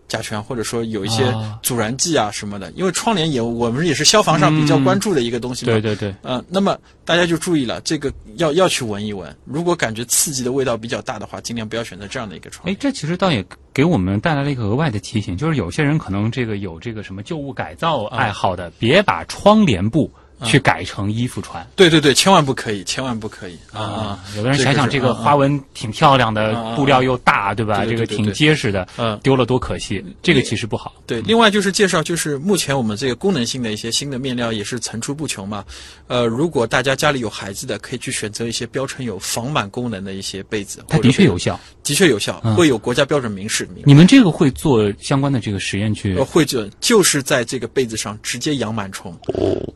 [0.08, 5.72] 甲醛或者说有一些啊阻燃剂啊什么的，因为窗帘也我们也是消防上比较关注的一个东西嘛。
[5.72, 9.34] 对对对，呃，那么大家就注意了，这个要要去闻一闻。
[9.46, 12.78] 如果感觉刺激的味道比较大的话，尽量不要选择这样的一个窗哎，帘。
[12.78, 13.42] 这其实倒也
[13.74, 20.12] 给我们带来了一个额外的提醒，就是有些人可能这个有这个什么旧物改造爱好的，别把窗帘布
[20.46, 21.66] 去改成衣服穿。
[21.76, 24.20] 对对对，千万不可以，千万不可以啊啊！
[24.36, 27.86] 有的人想想这个花纹挺漂亮的，布料又大，对吧？
[27.86, 30.04] 这个挺结实的，嗯丢了多可惜。
[30.22, 30.94] 这个其实不好。
[31.06, 35.64] 对，另外就是介绍，就是目前我们这个功能性的一些新的面料也是层出不穷嘛。
[36.08, 41.60] 呃，如果大家家里有孩子的，可以去选择一些标称有防螨功能的一些被子，它的确有效。
[41.84, 43.68] 的确有效，嗯会有国家标准明示。
[43.86, 49.18] 你们这个会做相关的这个实验去呃，会做就是在这个被子上直接养螨虫，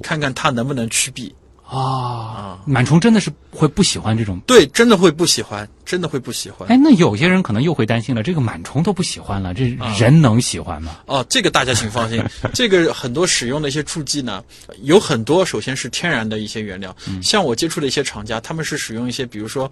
[0.05, 1.33] 看看它能不能驱避。
[1.67, 2.59] 啊？
[2.67, 5.67] 螨虫真的是会不喜欢这种对，真的会不喜欢。
[5.85, 6.67] 真的会不喜欢。
[6.69, 10.97] 哎，那有些人可能又会担心了，这个螨虫都不喜欢了，这啊人能喜欢吗？
[11.05, 12.21] 哦，这个大家请放心，
[12.53, 14.43] 这个很多使用的一些助剂呢，
[14.81, 19.71] 有很多首先是天然的一些原料，嗯像我接触的一些厂家，他们是使用一些比如说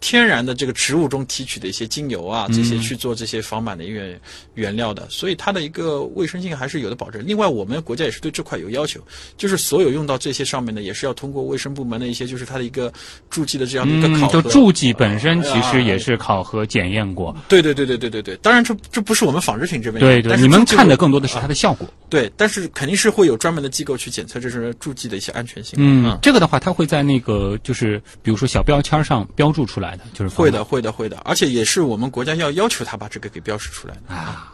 [0.00, 4.20] 天然的这个植物中提取的一些精油啊，这些去做这些防螨的原
[4.54, 7.22] 原料的，所以它的一个卫生性还是有的保证。
[7.26, 9.00] 另外，我们国家也是对这块有要求，
[9.36, 12.92] 就是所有用到这些上面的，也是要通过卫生部门的一些就是它的一个
[13.30, 14.28] 助剂的这样的一个考。
[14.28, 17.34] 就助剂本身其实也啊是考核检验过。
[17.48, 21.88] 对对对对对对对，当然这这不是我们纺织品这边对对，你们看的更多的是它的效果。
[22.10, 25.74] 对，但是肯定是会有专门的机构去检测这是助剂的一些安全性。
[25.78, 34.14] 嗯，这个的话，它会在那个就是比如说小标签上标注出来的，就是会的，会的，会的，而且也是我们国家要要求他把这个给标识出来的。
[34.14, 34.50] 啊。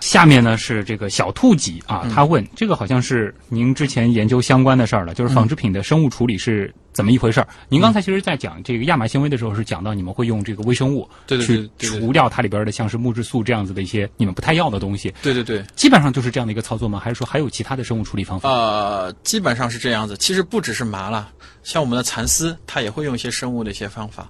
[0.00, 7.48] 下面呢是这个小兔几啊，嗯他问这个好像是您之前研究相关的事儿了，就是纺织品的生物处理是怎么一回事儿？
[7.68, 16.98] 您刚才其实在讲这个亚麻纤维的时候是讲到你们会用这个微生物对对对去除掉它里边的像是木质素这样子的一些你们不太要的东西，对对对，基本上就是这样的一个操作吗？
[16.98, 18.48] 还是说还有其他的生物处理方法？
[18.48, 20.16] 呃，基本上是这样子。
[20.16, 21.28] 其实不只是麻了，
[21.64, 24.28] 像我们的蚕丝，它也会用一些生物的一些方法。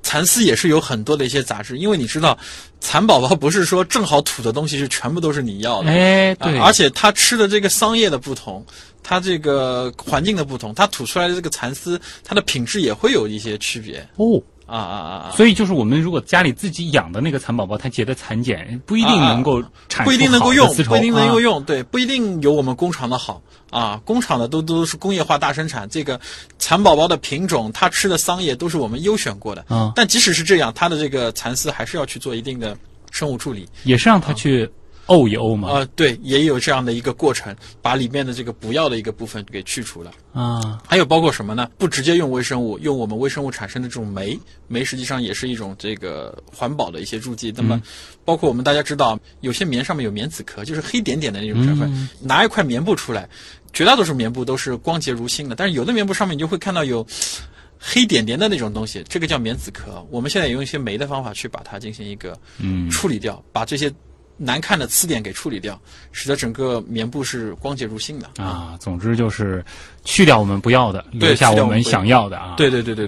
[0.00, 2.38] 蚕丝也是有很多的一些杂质，因为你知道，
[2.80, 8.64] 蚕宝宝不是说正好吐的东西是全部都是你要的，哎，对，啊而且它吃的这个桑叶的不同，
[9.08, 14.42] 它这个环境的不同，它吐出来的这个蚕丝，它的品质也会有一些区别哦。
[14.66, 15.32] 啊啊啊啊！
[15.34, 23.40] 所以就是我们如果家里自己养的那个蚕宝宝，它结的蚕茧不一定能够产出不一定能够用，不一定能够啊用，对，不一定有我们工厂的好
[23.70, 23.98] 啊。
[24.04, 26.20] 工厂的都都是工业化大生产，这个
[26.58, 29.64] 蚕宝宝的品种，它吃的桑叶都是我们优选过的。
[29.68, 32.76] 啊但即使是这样，它的这个蚕丝还是要去做一定的
[33.10, 33.66] 生物处理。
[33.84, 34.70] 也是让它去
[35.08, 35.70] 沤一沤嘛。
[35.70, 40.12] 呃，对，也有这样的一个过程，把里面的这个不要的一个部分给去除了。
[40.32, 41.68] 啊，还有包括什么呢？
[41.78, 44.38] 不直接用微生物，用我们微生物产生的这种酶，
[44.68, 47.52] 酶实际上也是一种这个环保的一些助剂。
[47.56, 47.82] 那么，
[48.24, 52.08] 包括我们大家知道，有些棉上面有棉籽壳，就是黑点点的那种成分。
[52.20, 53.28] 拿一块棉布出来，
[53.72, 57.04] 绝大多数棉布都是光洁如新的，但是有的棉布上面你就会看到有
[57.80, 60.06] 黑点点的那种东西，这个叫棉籽壳。
[60.10, 63.90] 我们现在也用一些酶的方法去把它进行一个嗯处理掉，把这些
[64.38, 65.78] 难看的刺点给处理掉，
[66.12, 68.30] 使得整个棉布是光洁如新的。
[68.42, 69.62] 啊，总之就是
[70.04, 72.54] 去掉我们不要的，留下我们想要的啊。。
[72.56, 73.06] 对对对对。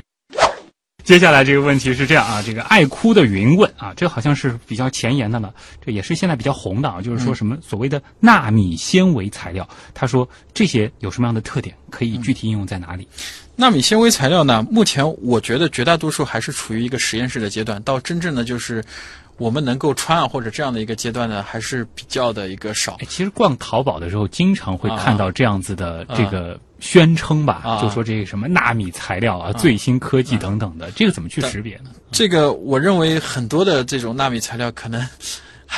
[1.03, 5.53] 接下来这个问题是这样啊，这个爱哭的云问啊，这好像是比较前沿的了，
[5.85, 13.09] 这也是现在比较红的啊，就是说什么所谓的纳米纤维材料，他说这些有什么样的特点，可以具体应用在哪里？
[13.57, 18.85] 纳米纤维材料呢，目前我觉得绝大多数还是处于一个实验室的阶段，到真正的就是
[19.41, 22.99] 我们能够穿啊或者这样的一个阶段呢，还是比较的一个少。
[23.01, 23.07] 哎，。
[23.09, 26.14] 其实逛淘宝的时候，经常会看到这样子的啊。
[26.14, 27.80] 这个宣称吧，啊。
[27.80, 31.91] 就说这个什么纳米材料啊、最新科技等等的，这个怎么去识别呢？
[32.12, 35.03] 这个我认为很多的这种纳米材料可能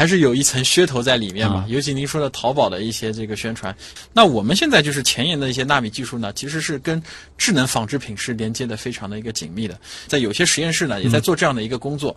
[0.02, 3.72] 还是有一层噱头在里面嘛啊，尤其您说的淘宝的一些这个宣传。
[4.12, 7.00] 那我们现在就是前沿的一些纳米技术呢，其实是跟
[7.38, 9.78] 智能纺织品是连接的非常的一个紧密的，
[10.08, 12.16] 在有些实验室呢也在做这样的一个工作，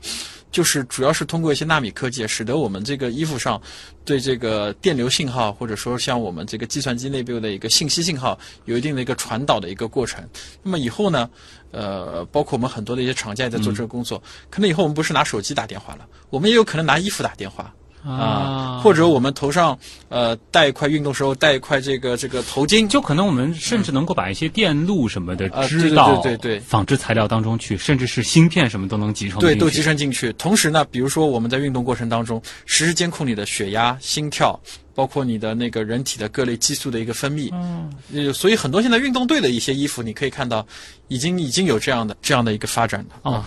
[0.52, 3.62] 就是主要是通过一些纳米科技，使得我们这个衣服上
[4.04, 10.28] 对这个电流信号，或者说像我们这个计算机内部的一个信息信号，有一定的一个传导的一个过程。
[10.64, 11.30] 那么以后呢，
[11.76, 17.74] 呃，包括我们很多的一些厂家也在做这个工作，可能以后我们不是拿手机打电话了，我们也有可能拿衣服打电话。
[18.06, 19.78] 啊，或者我们头上
[20.10, 30.32] 呃戴一块运动时候戴一块这个这个头巾，就可能我们甚至能够把一些电路什么的啊知道对对对纺织材料当中去，甚至是芯片什么都能集成对，都集成进去。
[30.34, 34.60] 同时呢，比如说我们在运动过程当中，实时监控你的血压、心跳，
[34.94, 37.50] 包括你的那个人体的各类激素的一个分泌。
[37.54, 40.66] 嗯，呃，所以很多现在运动队的一些衣服，你可以看到，
[41.08, 43.16] 已经已经有这样的这样的一个发展的。
[43.24, 43.44] 哦。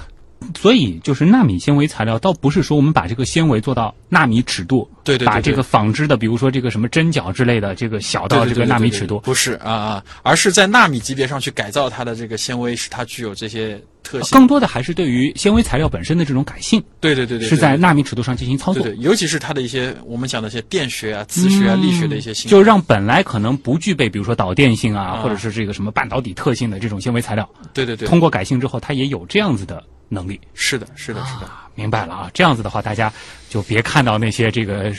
[0.57, 14.31] 所以就是纳米纤维材料，倒不是说我们把这个纤维做到纳米尺度，对对对对把这个纺织的，比如说这个什么针脚之类的，这个小到这个纳米尺度，不是啊啊，而是在纳米级别上去改造它的这个纤维，使它具有这些特性。
[14.31, 18.83] 更多的还是对于纤维材料本身的这种改性，对对对对，是在纳米尺度上进行操作。
[18.83, 18.93] 对。
[18.95, 25.17] 对，尤其是它的一些我们讲的一些电学啊、磁学啊、力学的一些性，嗯就让本来可能不具备，比如说导电性啊，啊。
[25.23, 30.41] 或者是这个什么半导体特性的这种纤维材料，对对对，通过改性之后，它也有这样子的能力。
[30.55, 31.47] 是的，是的，是的。
[31.47, 32.31] 啊，明白了啊！
[32.35, 33.13] 这样子的话，大家
[33.49, 34.93] 就别看到那些这个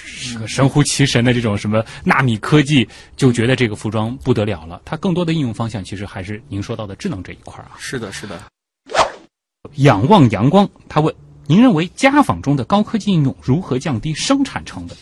[0.47, 2.87] 神乎其神的这种什么纳米科技，
[3.17, 4.81] 就觉得这个服装不得了了。
[4.85, 7.71] 它更多的应用方向其实还是您说到的智能这一块啊。
[7.77, 8.39] 是的，是的。
[9.75, 11.13] 仰望阳光，他问：
[11.47, 14.97] 您认为家纺中的高科技应用如何降低生产成本？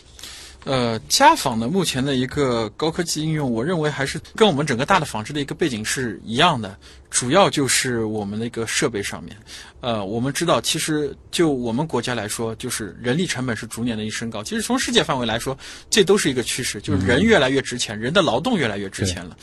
[0.68, 6.76] 呃，家纺的目前的一个高科技应用，我认为还是跟我们整个大的纺织的一个背景是一样的，
[7.08, 9.34] 主要就是我们的一个设备上面。
[9.80, 14.44] 呃，我们知道，其实就我们国家来说，就是人力成本是逐年的一升高。
[14.44, 15.56] 其实从世界范围来说，
[15.88, 19.34] 这都是一个趋势，就是人越来越值钱，人的劳动越来越值钱了。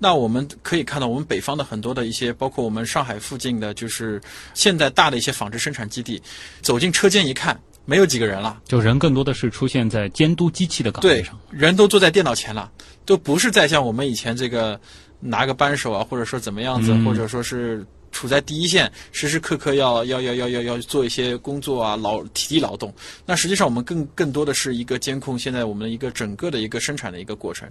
[0.00, 4.20] 那我们可以看到，我们北方的很多的一些，包括我们上海附近的，就是
[4.52, 6.20] 现在大的一些纺织生产基地，
[6.60, 7.56] 走进车间一看。
[7.84, 12.70] 没有几个人了，就人更多的是出现在监督机器的岗位对上。，人都坐在电脑前了，
[13.04, 14.80] 都不是再像我们以前这个
[15.18, 22.94] 拿个扳手啊，或者说怎么样子，嗯或者说是处在第一线，时时刻刻要要要要要要做一些工作啊，劳体力劳动。
[23.26, 27.68] 那实际上我们更更多的是一个监控现在我们的一个整个的一个生产的一个过程，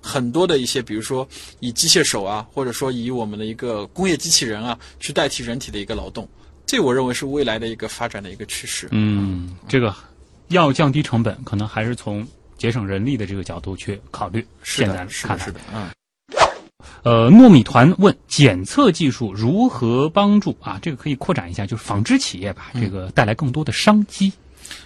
[0.00, 1.28] 很多的一些，比如说
[1.60, 6.28] 以机械手啊，或者说以我们的一个工业机器人啊，去代替人体的一个劳动。
[6.72, 8.88] 这我认为是未来的一个发展的一个趋势。
[8.92, 9.94] 嗯，这个
[10.48, 14.42] 要降低成本，可能还是从节省人力的这个角度去考虑。
[14.62, 15.90] 现在是的，是的，看来是的，嗯。
[17.02, 20.78] 呃，糯米团问检测技术如何帮助啊？
[20.80, 24.32] 这个可以扩展一下，就是纺织企业吧，这个带来更多的商机。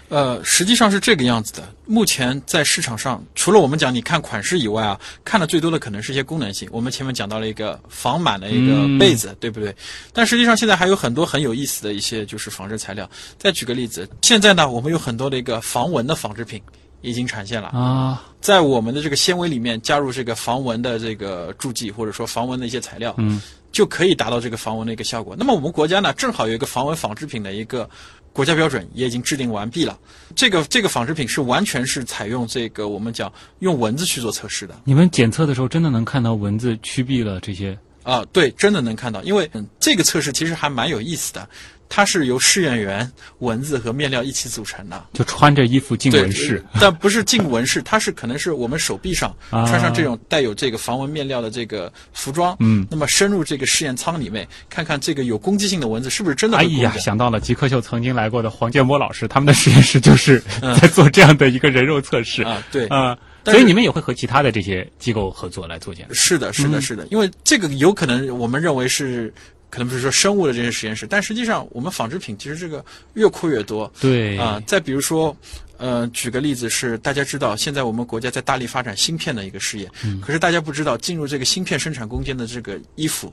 [0.09, 1.69] 呃，实际上是这个样子的。
[1.85, 6.69] 目前在市场上，除了我们讲你看款式以外啊，看的最多的可能是一些功能性。
[6.73, 9.75] 我们前面讲到了一个防螨的一个被子，对不对？
[10.13, 13.09] 但实际上现在还有很多很有意思的一些就是纺织材料。
[13.39, 16.63] 再举个例子，现在呢，我们有很多的一个防蚊的纺织品
[17.03, 17.69] 已经产现了。
[17.69, 23.41] 啊，在我们的这个纤维里面加入这个防蚊的这个助剂，或者说防蚊的一些材料，嗯，
[23.71, 25.35] 就可以达到这个防蚊的一个效果。
[25.39, 27.89] 那么我们国家呢，正好有一个防蚊纺织品的一个
[28.37, 29.99] 国家标准也已经制定完毕了。
[30.35, 37.79] 这个这个纺织品是完全是采用这个我们讲用蚊子去做测试的你们检测的时候真的能看到蚊子驱避了这些？
[38.03, 41.49] 啊，对，真的能看到，因为嗯，这个测试其实还蛮有意思的，
[41.89, 45.05] 它是由试验员、蚊子和面料一起组成的。
[45.13, 56.95] 就穿着衣服进对蚊室， 但不是进蚊室，它是可能是我们手臂上啊穿上这种带有这个防蚊面料的这个服装，嗯，那么深入这个试验舱里面，看看这个有攻击性的蚊子是不是真的哎呀。
[56.99, 66.15] 想到了极客秀曾经来过的黄建波老师，他们的实验室就是嗯 在做这样的一个人肉测试啊对啊，所以你们也会和其他的这些机构合作来做检测。
[66.15, 69.33] 是的，嗯是的，是的，因为这个有可能我们认为是。
[69.69, 75.37] 可能比如说生物的这些实验室，但实际上我们纺织品其实这个越扩越多对啊、再比如说，
[75.77, 83.33] 呃，举个例子是大家知道，现在我们国家在大力发展芯片的一个事业，嗯可是大家不知道，进入这个芯片生产攻坚的这个衣服，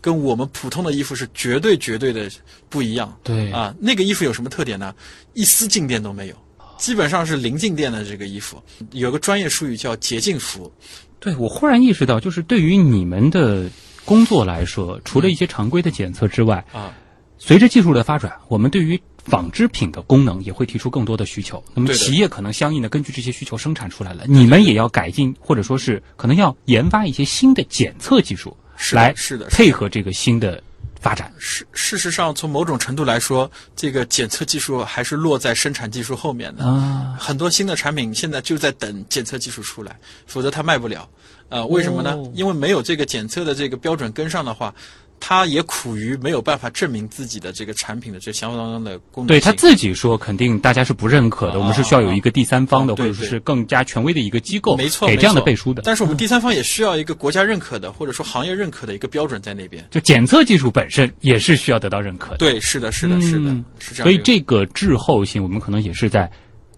[0.00, 2.30] 跟我们普通的衣服是绝对绝对的
[2.68, 3.16] 不一样。
[3.22, 4.94] 对啊，那个衣服有什么特点呢？
[5.34, 6.34] 一丝静电都没有，
[6.78, 8.60] 基本上是零静电的这个衣服。
[8.92, 10.72] 有个专业术语叫洁净服。
[11.20, 13.70] 对，我忽然意识到，就是对于你们的
[14.04, 16.92] 工作来说，除了一些常规的检测之外，啊，
[17.38, 21.62] 随着技术的发展，我们对于纺织品的功能也会提出更多的需求。
[21.74, 30.62] 那么企业可能相应的根据这些需求生产出来了，你们也要改进，或者说是可能要研发一些新的检测技术，是来是的是的配合这个新的
[31.00, 31.32] 发展。
[31.38, 36.64] 事事实上，从某种程度来说，这个检测技术还是落在生产技术后面的。
[36.64, 41.08] 啊，很多新的产品现在就在等检测技术出来，否则它卖不了。
[41.54, 42.10] 呃，为什么呢？
[42.16, 44.74] 哦因为没有这个检测的这个标准跟上的话，
[45.20, 49.28] 他也苦于没有办法证明自己的这个产品的这相当的功能。
[49.28, 51.52] 对他自己说，肯定大家是不认可的。
[51.52, 55.82] 啊我们是需要有一个第三方的，或者说是更加权威的一个机构，没错，给这样的背书的。
[55.84, 59.86] 但是我们第三方也需要一个国家认可的，或者说行业认可的一个标准在那边。
[59.90, 62.38] 就检测技术本身也是需要得到认可的。
[62.38, 64.04] 对，是的，是的，是的嗯，是这样。
[64.04, 66.28] 所以，这个滞后性，我们可能也是在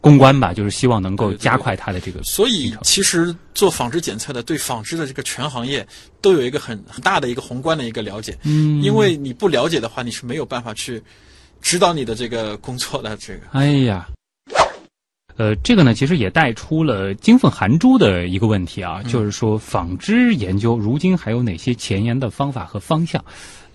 [0.02, 2.22] 公关吧，就是希望能够加快它的这个。
[2.22, 5.84] 所以其实做纺织检测的，对纺织的这个全行业
[6.20, 8.36] 都有一个很很大的一个宏观的一个了解。
[8.44, 11.02] 嗯因为你不了解的话，你是没有办法去
[11.62, 13.16] 指导你的这个工作的。
[13.16, 14.06] 这个哎呀，
[15.36, 23.24] 呃，这个呢，其实也带出了金凤含珠的一个问题啊，就是说纺织研究如今还有哪些前沿的方法和方向？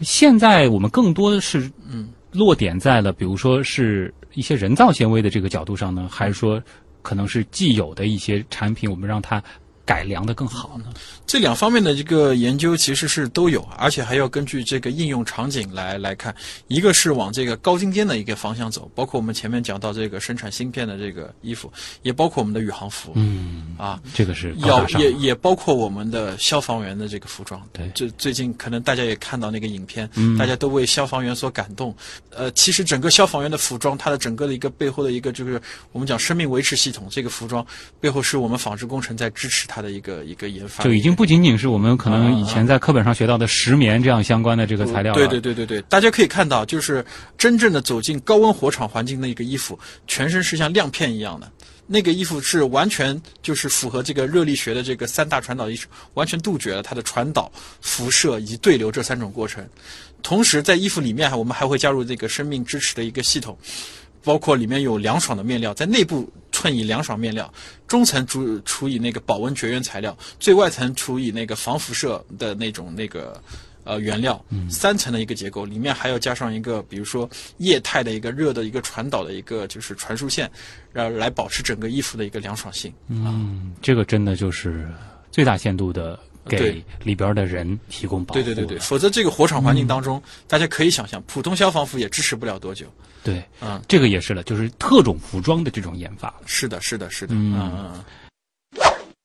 [0.02, 6.62] 现在我们更多的是嗯落点在了，比如说是一些人造纤维的这个角度上呢，还是说
[7.02, 9.44] 可能是既有的一些产品，我们让它
[9.86, 10.86] 改良的更好呢？
[11.26, 16.34] 这两方面的一个研究其实是都有，而且还要根据这个应用场景来来看。
[16.68, 21.72] 一个是往这个高精尖的一个方向走，包括我们前面讲到这个生产芯片的这个衣服，
[22.02, 23.12] 也包括我们的宇航服。
[23.16, 27.62] 嗯，啊，这个是高要也也包括我们的消防员的这个服装。
[27.74, 31.96] 对最最近可能大家也看到那个影片，嗯大家都为消防员所感动。
[32.30, 35.62] 呃，其实整个消防员的服装，它的整个的一个背后的一个就是
[35.92, 37.66] 我们讲生命维持系统，这个服装
[38.00, 45.18] 背后是我们纺织工程在支持它的一个一个研发，就已经不仅仅是我们可能以前在课本上学到的石棉这样相关的这个材料了。
[45.18, 47.06] 对对对对对，大家可以看到，就是
[47.38, 51.50] 真正的走进高温火场环境的一个衣服，全身是像亮片一样的。
[51.88, 57.52] 那个衣服是完全就是符合这个热力学的这个三大传导艺术，完全杜绝了它的传导、
[57.82, 59.66] 辐射以及对流这三种过程。
[60.24, 63.58] 同时，在衣服里面，我们还会加入这个生命支持的一个系统，
[64.24, 67.52] 包括里面有凉爽的面料，在内部衬以凉爽面料，
[67.88, 73.42] 中层主处以那个保温绝缘材料，最外层处以那个防辐射的那种那个。
[73.84, 80.48] 呃，原料三层的一个结构，里面还要加上一个，比如说液态的一个热的一个传导的一个就是传输线，
[80.94, 82.94] 然后来保持整个衣服的一个凉爽性。
[83.08, 84.88] 嗯，这个真的就是
[85.32, 88.42] 最大限度的给里边的人提供保护。
[88.42, 92.86] 对对对对，否则这个火场环境当中，大家可以想象，普通消防服也支持不了多久。
[93.24, 96.34] 对嗯，这个也是了，就是特种服装的这种研发。
[96.46, 97.36] 是的，是的，是的。
[97.36, 98.04] 嗯嗯。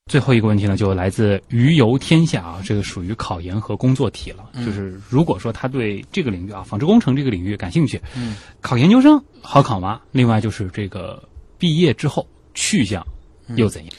[0.06, 4.50] 最后一个问题呢，就来自鱼游天下啊，这个属于考研和工作题了。
[4.52, 10.00] 嗯就是如果说他对这个领域啊，纺织工程这个领域感兴趣，嗯，考研究生好考吗？
[10.12, 11.20] 另外就是这个
[11.58, 13.04] 毕业之后去向
[13.56, 13.92] 又怎样？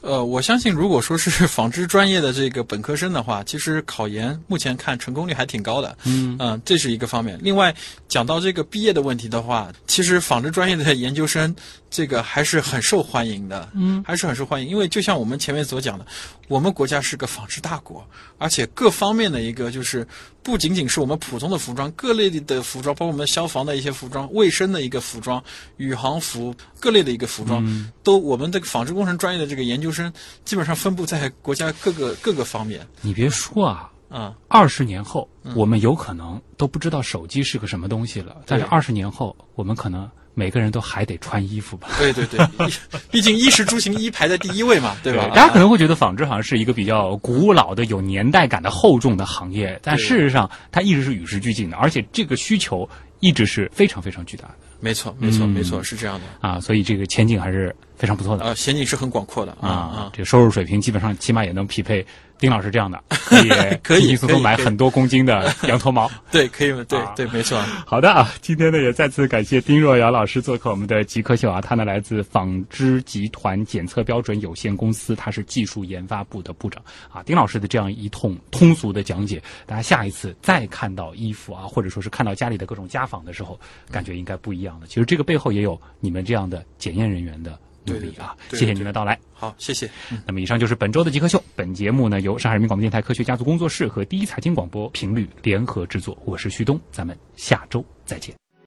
[0.00, 5.96] 呃，我相信，如果说是 纺织专业的这个本科生的话，其实考研目前看成功率还挺高的。
[6.04, 7.38] 嗯这是一个方面。
[7.42, 7.74] 另外，
[8.08, 11.54] 讲到这个毕业的问题的话，其实纺织专业的研究生
[11.90, 13.68] 这个还是很受欢迎的。
[13.74, 16.06] 嗯，还是很受欢迎，因为就像我们前面所讲的，
[16.46, 18.06] 我们国家是个纺织大国，
[18.38, 20.06] 而且各方面的一个就是
[20.48, 25.44] 不仅仅是我们普通的服装，各类的服装，包括我们消防的一些服装、卫生的一个服装、
[25.76, 27.92] 宇航服各类的一个服装，嗯。
[28.02, 30.10] 都我们这个纺织工程专业的这个研究生
[30.46, 32.80] 基本上分布在国家各个各个方面。
[33.02, 41.88] 你别说啊，啊、二十年后，我们有可能都不知道手机是个什么东西了，但是二十年后，我们可能每个人都还得穿衣服吧。
[41.98, 42.72] 对对对， 毕
[43.10, 45.28] 毕竟衣食住行衣排在第一位嘛，对吧？
[45.34, 56.48] 大家可能会觉得纺织好像是一个比较古老的、有年代感的厚重的行业，但事实上它一直是与时俱进的，而且这个需求一直是非常非常巨大的没错没错嗯没错，是这样的。
[56.48, 60.10] 啊，所以这个前景还是非常不错的呃，前景是很广阔的啊啊啊。
[60.12, 62.06] 这个收入水平基本上起码也能匹配
[62.38, 63.48] 丁老师这样的，可以
[63.82, 66.10] 可以轻轻松松买很多公斤的羊驼毛。
[66.30, 67.60] 对，可以，对啊对，没错。
[67.84, 76.82] 好的啊，今天呢也再次感谢丁若瑶老师做客我们的极客秀啊，他呢来自纺织集团检测标准有限公司，他是技术研发部的部长
[77.12, 77.22] 啊。
[77.24, 83.58] 丁老师的这样一通通俗的讲解，大家下一次再看到衣服啊，或者说是看到家里的各种家纺的时候，
[83.90, 84.86] 感觉应该不一样的。
[84.86, 89.18] 其实这个背后也有你们这样的检验人员的努力啊，谢谢您的到来。
[89.32, 89.88] 好，谢谢。
[90.26, 98.47] 那么以上就是本周的极客秀，本节目呢由上海人民广播电台科学家族工作室和第一财经广播频率联合制作，我是旭东，咱们下周再见。